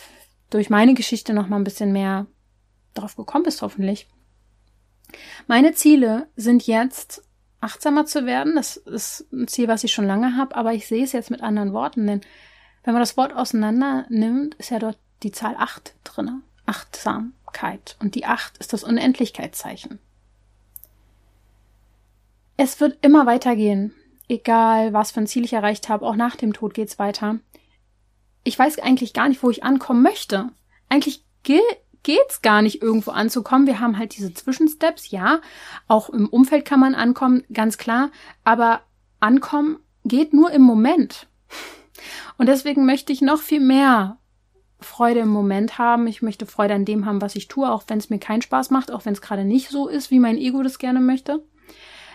[0.51, 2.27] durch meine Geschichte noch mal ein bisschen mehr
[2.95, 4.09] drauf gekommen bist, hoffentlich.
[5.47, 7.23] Meine Ziele sind jetzt,
[7.61, 8.55] achtsamer zu werden.
[8.57, 11.43] Das ist ein Ziel, was ich schon lange habe, aber ich sehe es jetzt mit
[11.43, 12.21] anderen Worten, denn
[12.85, 16.43] wenn man das Wort auseinander nimmt, ist ja dort die Zahl acht drinne.
[17.53, 17.97] Achtsamkeit.
[18.01, 19.99] Und die acht ist das Unendlichkeitszeichen.
[22.57, 23.95] Es wird immer weitergehen.
[24.29, 27.39] Egal, was für ein Ziel ich erreicht habe, auch nach dem Tod geht's weiter.
[28.45, 30.49] Ich weiß eigentlich gar nicht, wo ich ankommen möchte.
[30.89, 33.67] Eigentlich geht's gar nicht irgendwo anzukommen.
[33.67, 35.41] Wir haben halt diese Zwischensteps, ja.
[35.89, 38.11] Auch im Umfeld kann man ankommen, ganz klar.
[38.45, 38.83] Aber
[39.21, 41.27] ankommen geht nur im Moment.
[42.39, 44.19] Und deswegen möchte ich noch viel mehr
[44.83, 46.07] Freude im Moment haben.
[46.07, 48.71] Ich möchte Freude an dem haben, was ich tue, auch wenn es mir keinen Spaß
[48.71, 51.43] macht, auch wenn es gerade nicht so ist, wie mein Ego das gerne möchte.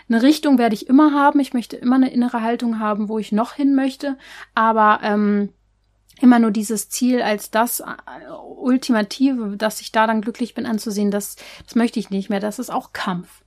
[0.08, 1.38] Eine Richtung werde ich immer haben.
[1.40, 4.16] Ich möchte immer eine innere Haltung haben, wo ich noch hin möchte.
[4.54, 5.50] Aber ähm,
[6.20, 7.84] immer nur dieses Ziel als das äh,
[8.56, 12.40] Ultimative, dass ich da dann glücklich bin anzusehen, das, das möchte ich nicht mehr.
[12.40, 13.44] Das ist auch Kampf.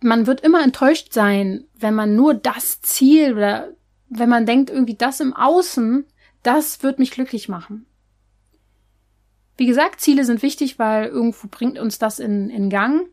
[0.00, 3.68] Man wird immer enttäuscht sein, wenn man nur das Ziel oder
[4.08, 6.04] wenn man denkt, irgendwie das im Außen,
[6.42, 7.86] das wird mich glücklich machen.
[9.56, 13.08] Wie gesagt, Ziele sind wichtig, weil irgendwo bringt uns das in, in Gang.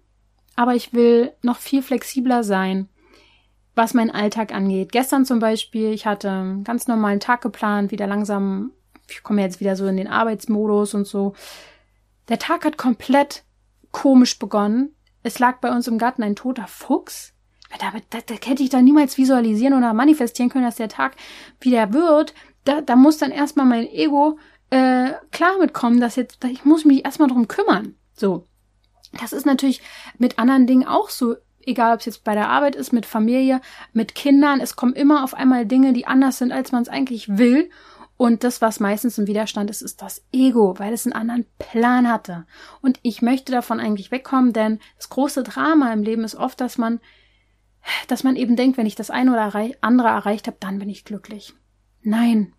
[0.55, 2.89] Aber ich will noch viel flexibler sein
[3.77, 4.91] was meinen Alltag angeht.
[4.91, 8.71] Gestern zum Beispiel, ich hatte einen ganz normalen Tag geplant, wieder langsam,
[9.07, 11.33] ich komme jetzt wieder so in den Arbeitsmodus und so.
[12.27, 13.43] Der Tag hat komplett
[13.91, 14.95] komisch begonnen.
[15.23, 17.33] Es lag bei uns im Garten ein toter Fuchs.
[17.79, 17.93] Da,
[18.45, 21.15] hätte ich da niemals visualisieren oder manifestieren können, dass der Tag
[21.59, 22.33] wieder wird.
[22.67, 24.37] Da, da muss dann erstmal mein Ego
[24.69, 27.95] äh, klar mitkommen, dass jetzt, ich muss mich erstmal drum kümmern.
[28.13, 28.45] So.
[29.19, 29.81] Das ist natürlich
[30.17, 31.35] mit anderen Dingen auch so
[31.67, 33.61] egal ob es jetzt bei der Arbeit ist, mit Familie,
[33.93, 37.37] mit Kindern, es kommen immer auf einmal Dinge, die anders sind, als man es eigentlich
[37.37, 37.69] will.
[38.15, 42.09] Und das, was meistens im Widerstand ist, ist das Ego, weil es einen anderen Plan
[42.09, 42.47] hatte.
[42.81, 46.79] Und ich möchte davon eigentlich wegkommen, denn das große Drama im Leben ist oft, dass
[46.79, 46.99] man,
[48.07, 51.05] dass man eben denkt, wenn ich das eine oder andere erreicht habe, dann bin ich
[51.05, 51.53] glücklich.
[52.01, 52.53] Nein.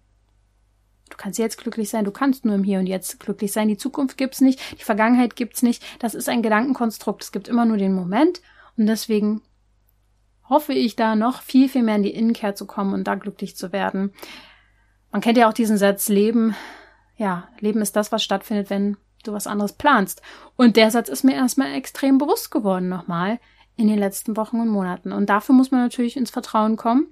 [1.11, 3.69] Du kannst jetzt glücklich sein, du kannst nur im Hier und Jetzt glücklich sein.
[3.69, 5.83] Die Zukunft gibt's nicht, die Vergangenheit gibt's nicht.
[5.99, 7.23] Das ist ein Gedankenkonstrukt.
[7.23, 8.41] Es gibt immer nur den Moment
[8.77, 9.43] und deswegen
[10.49, 13.57] hoffe ich da noch viel, viel mehr in die Innenkehr zu kommen und da glücklich
[13.57, 14.13] zu werden.
[15.11, 16.55] Man kennt ja auch diesen Satz, Leben,
[17.17, 20.23] ja, Leben ist das, was stattfindet, wenn du was anderes planst.
[20.57, 23.39] Und der Satz ist mir erstmal extrem bewusst geworden nochmal
[23.77, 25.13] in den letzten Wochen und Monaten.
[25.13, 27.09] Und dafür muss man natürlich ins Vertrauen kommen.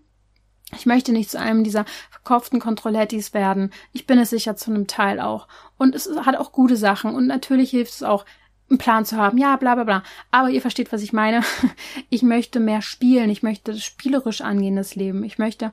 [0.75, 3.73] Ich möchte nicht zu einem dieser verkauften Kontrollettis werden.
[3.93, 5.47] Ich bin es sicher zu einem Teil auch.
[5.79, 7.15] Und es hat auch gute Sachen.
[7.15, 8.25] Und natürlich hilft es auch,
[8.69, 10.03] einen Plan zu haben, ja, bla bla bla.
[10.31, 11.43] Aber ihr versteht, was ich meine.
[12.09, 15.25] Ich möchte mehr spielen, ich möchte spielerisch angehen, das Leben.
[15.25, 15.73] Ich möchte,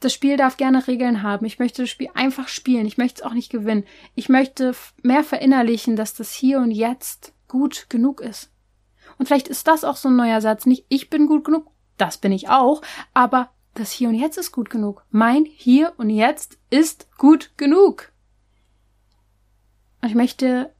[0.00, 1.44] das Spiel darf gerne Regeln haben.
[1.44, 2.86] Ich möchte das Spiel einfach spielen.
[2.86, 3.84] Ich möchte es auch nicht gewinnen.
[4.14, 8.50] Ich möchte mehr verinnerlichen, dass das hier und jetzt gut genug ist.
[9.18, 10.66] Und vielleicht ist das auch so ein neuer Satz.
[10.66, 12.82] Nicht ich bin gut genug, das bin ich auch,
[13.14, 15.04] aber das hier und jetzt ist gut genug.
[15.10, 18.12] Mein hier und jetzt ist gut genug.
[20.04, 20.72] Ich möchte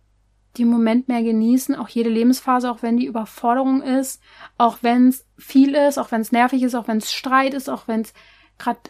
[0.56, 4.20] den Moment mehr genießen, auch jede Lebensphase, auch wenn die Überforderung ist,
[4.56, 7.68] auch wenn es viel ist, auch wenn es nervig ist, auch wenn es Streit ist,
[7.68, 8.12] auch wenn es
[8.58, 8.80] gerade,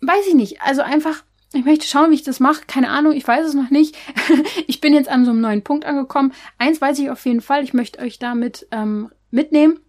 [0.00, 1.22] weiß ich nicht, also einfach,
[1.52, 3.96] ich möchte schauen, wie ich das mache, keine Ahnung, ich weiß es noch nicht.
[4.66, 6.32] ich bin jetzt an so einem neuen Punkt angekommen.
[6.58, 9.80] Eins weiß ich auf jeden Fall, ich möchte euch damit ähm, mitnehmen.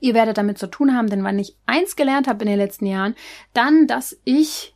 [0.00, 2.86] Ihr werdet damit zu tun haben, denn wenn ich eins gelernt habe in den letzten
[2.86, 3.14] Jahren,
[3.52, 4.74] dann, dass ich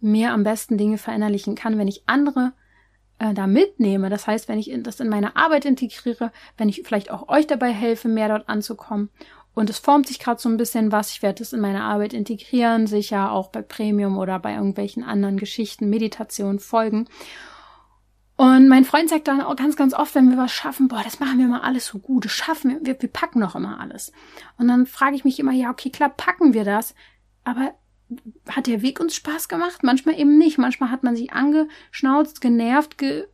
[0.00, 2.52] mir am besten Dinge verinnerlichen kann, wenn ich andere
[3.18, 4.10] äh, da mitnehme.
[4.10, 7.70] Das heißt, wenn ich das in meine Arbeit integriere, wenn ich vielleicht auch euch dabei
[7.70, 9.10] helfe, mehr dort anzukommen.
[9.54, 11.10] Und es formt sich gerade so ein bisschen was.
[11.10, 15.36] Ich werde es in meine Arbeit integrieren, sicher auch bei Premium oder bei irgendwelchen anderen
[15.36, 17.08] Geschichten, Meditationen, Folgen.
[18.40, 21.20] Und mein Freund sagt dann auch ganz, ganz oft, wenn wir was schaffen, boah, das
[21.20, 24.12] machen wir mal alles so gut, das schaffen wir, wir, packen noch immer alles.
[24.56, 26.94] Und dann frage ich mich immer, ja, okay, klar, packen wir das,
[27.44, 27.74] aber
[28.48, 29.82] hat der Weg uns Spaß gemacht?
[29.82, 30.56] Manchmal eben nicht.
[30.56, 33.26] Manchmal hat man sich angeschnauzt, genervt, ge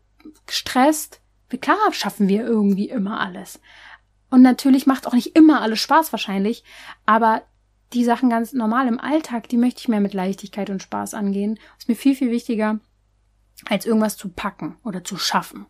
[0.45, 1.21] gestresst.
[1.61, 3.61] Klar schaffen wir irgendwie immer alles.
[4.29, 6.65] Und natürlich macht auch nicht immer alles Spaß wahrscheinlich,
[7.05, 7.43] aber
[7.93, 11.61] die Sachen ganz normal im Alltag, die möchte ich mehr mit Leichtigkeit und Spaß angehen.
[11.79, 12.81] Ist mir viel, viel wichtiger,
[13.65, 15.67] als irgendwas zu packen oder zu schaffen.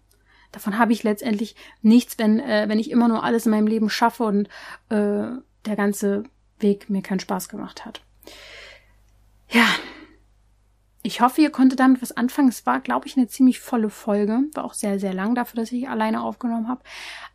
[0.52, 3.90] Davon habe ich letztendlich nichts, wenn, äh, wenn ich immer nur alles in meinem Leben
[3.90, 4.48] schaffe und
[4.88, 6.24] äh, der ganze
[6.58, 8.00] Weg mir keinen Spaß gemacht hat.
[9.50, 9.66] Ja.
[11.02, 12.48] Ich hoffe, ihr konntet damit was anfangen.
[12.48, 14.40] Es war, glaube ich, eine ziemlich volle Folge.
[14.54, 16.82] War auch sehr, sehr lang dafür, dass ich alleine aufgenommen habe.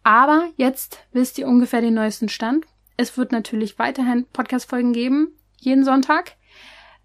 [0.04, 2.66] Aber jetzt wisst ihr ungefähr den neuesten Stand.
[2.98, 5.38] Es wird natürlich weiterhin Podcast-Folgen geben.
[5.58, 6.36] Jeden Sonntag.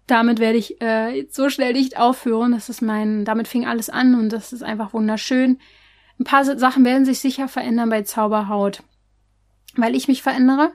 [0.07, 2.53] Damit werde ich äh, so schnell nicht aufhören.
[2.53, 5.59] Das ist mein, damit fing alles an und das ist einfach wunderschön.
[6.19, 8.81] Ein paar Sachen werden sich sicher verändern bei Zauberhaut,
[9.75, 10.71] weil ich mich verändere.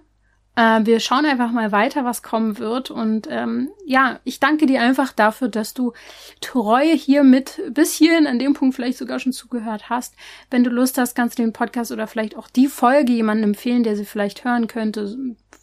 [0.55, 2.90] Äh, wir schauen einfach mal weiter, was kommen wird.
[2.90, 5.92] Und ähm, ja, ich danke dir einfach dafür, dass du
[6.40, 10.14] Treue hier mit bis hierhin an dem Punkt vielleicht sogar schon zugehört hast.
[10.50, 13.82] Wenn du Lust hast, kannst du den Podcast oder vielleicht auch die Folge jemandem empfehlen,
[13.82, 15.16] der sie vielleicht hören könnte,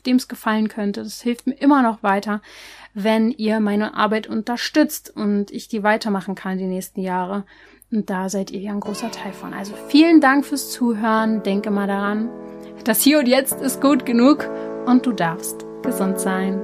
[0.06, 1.04] dem es gefallen könnte.
[1.04, 2.42] Das hilft mir immer noch weiter,
[2.94, 7.44] wenn ihr meine Arbeit unterstützt und ich die weitermachen kann die nächsten Jahre.
[7.92, 9.54] Und da seid ihr ja ein großer Teil von.
[9.54, 11.42] Also vielen Dank fürs Zuhören.
[11.42, 12.30] Denke mal daran,
[12.84, 14.48] das Hier und Jetzt ist gut genug
[14.86, 16.60] und du darfst gesund sein.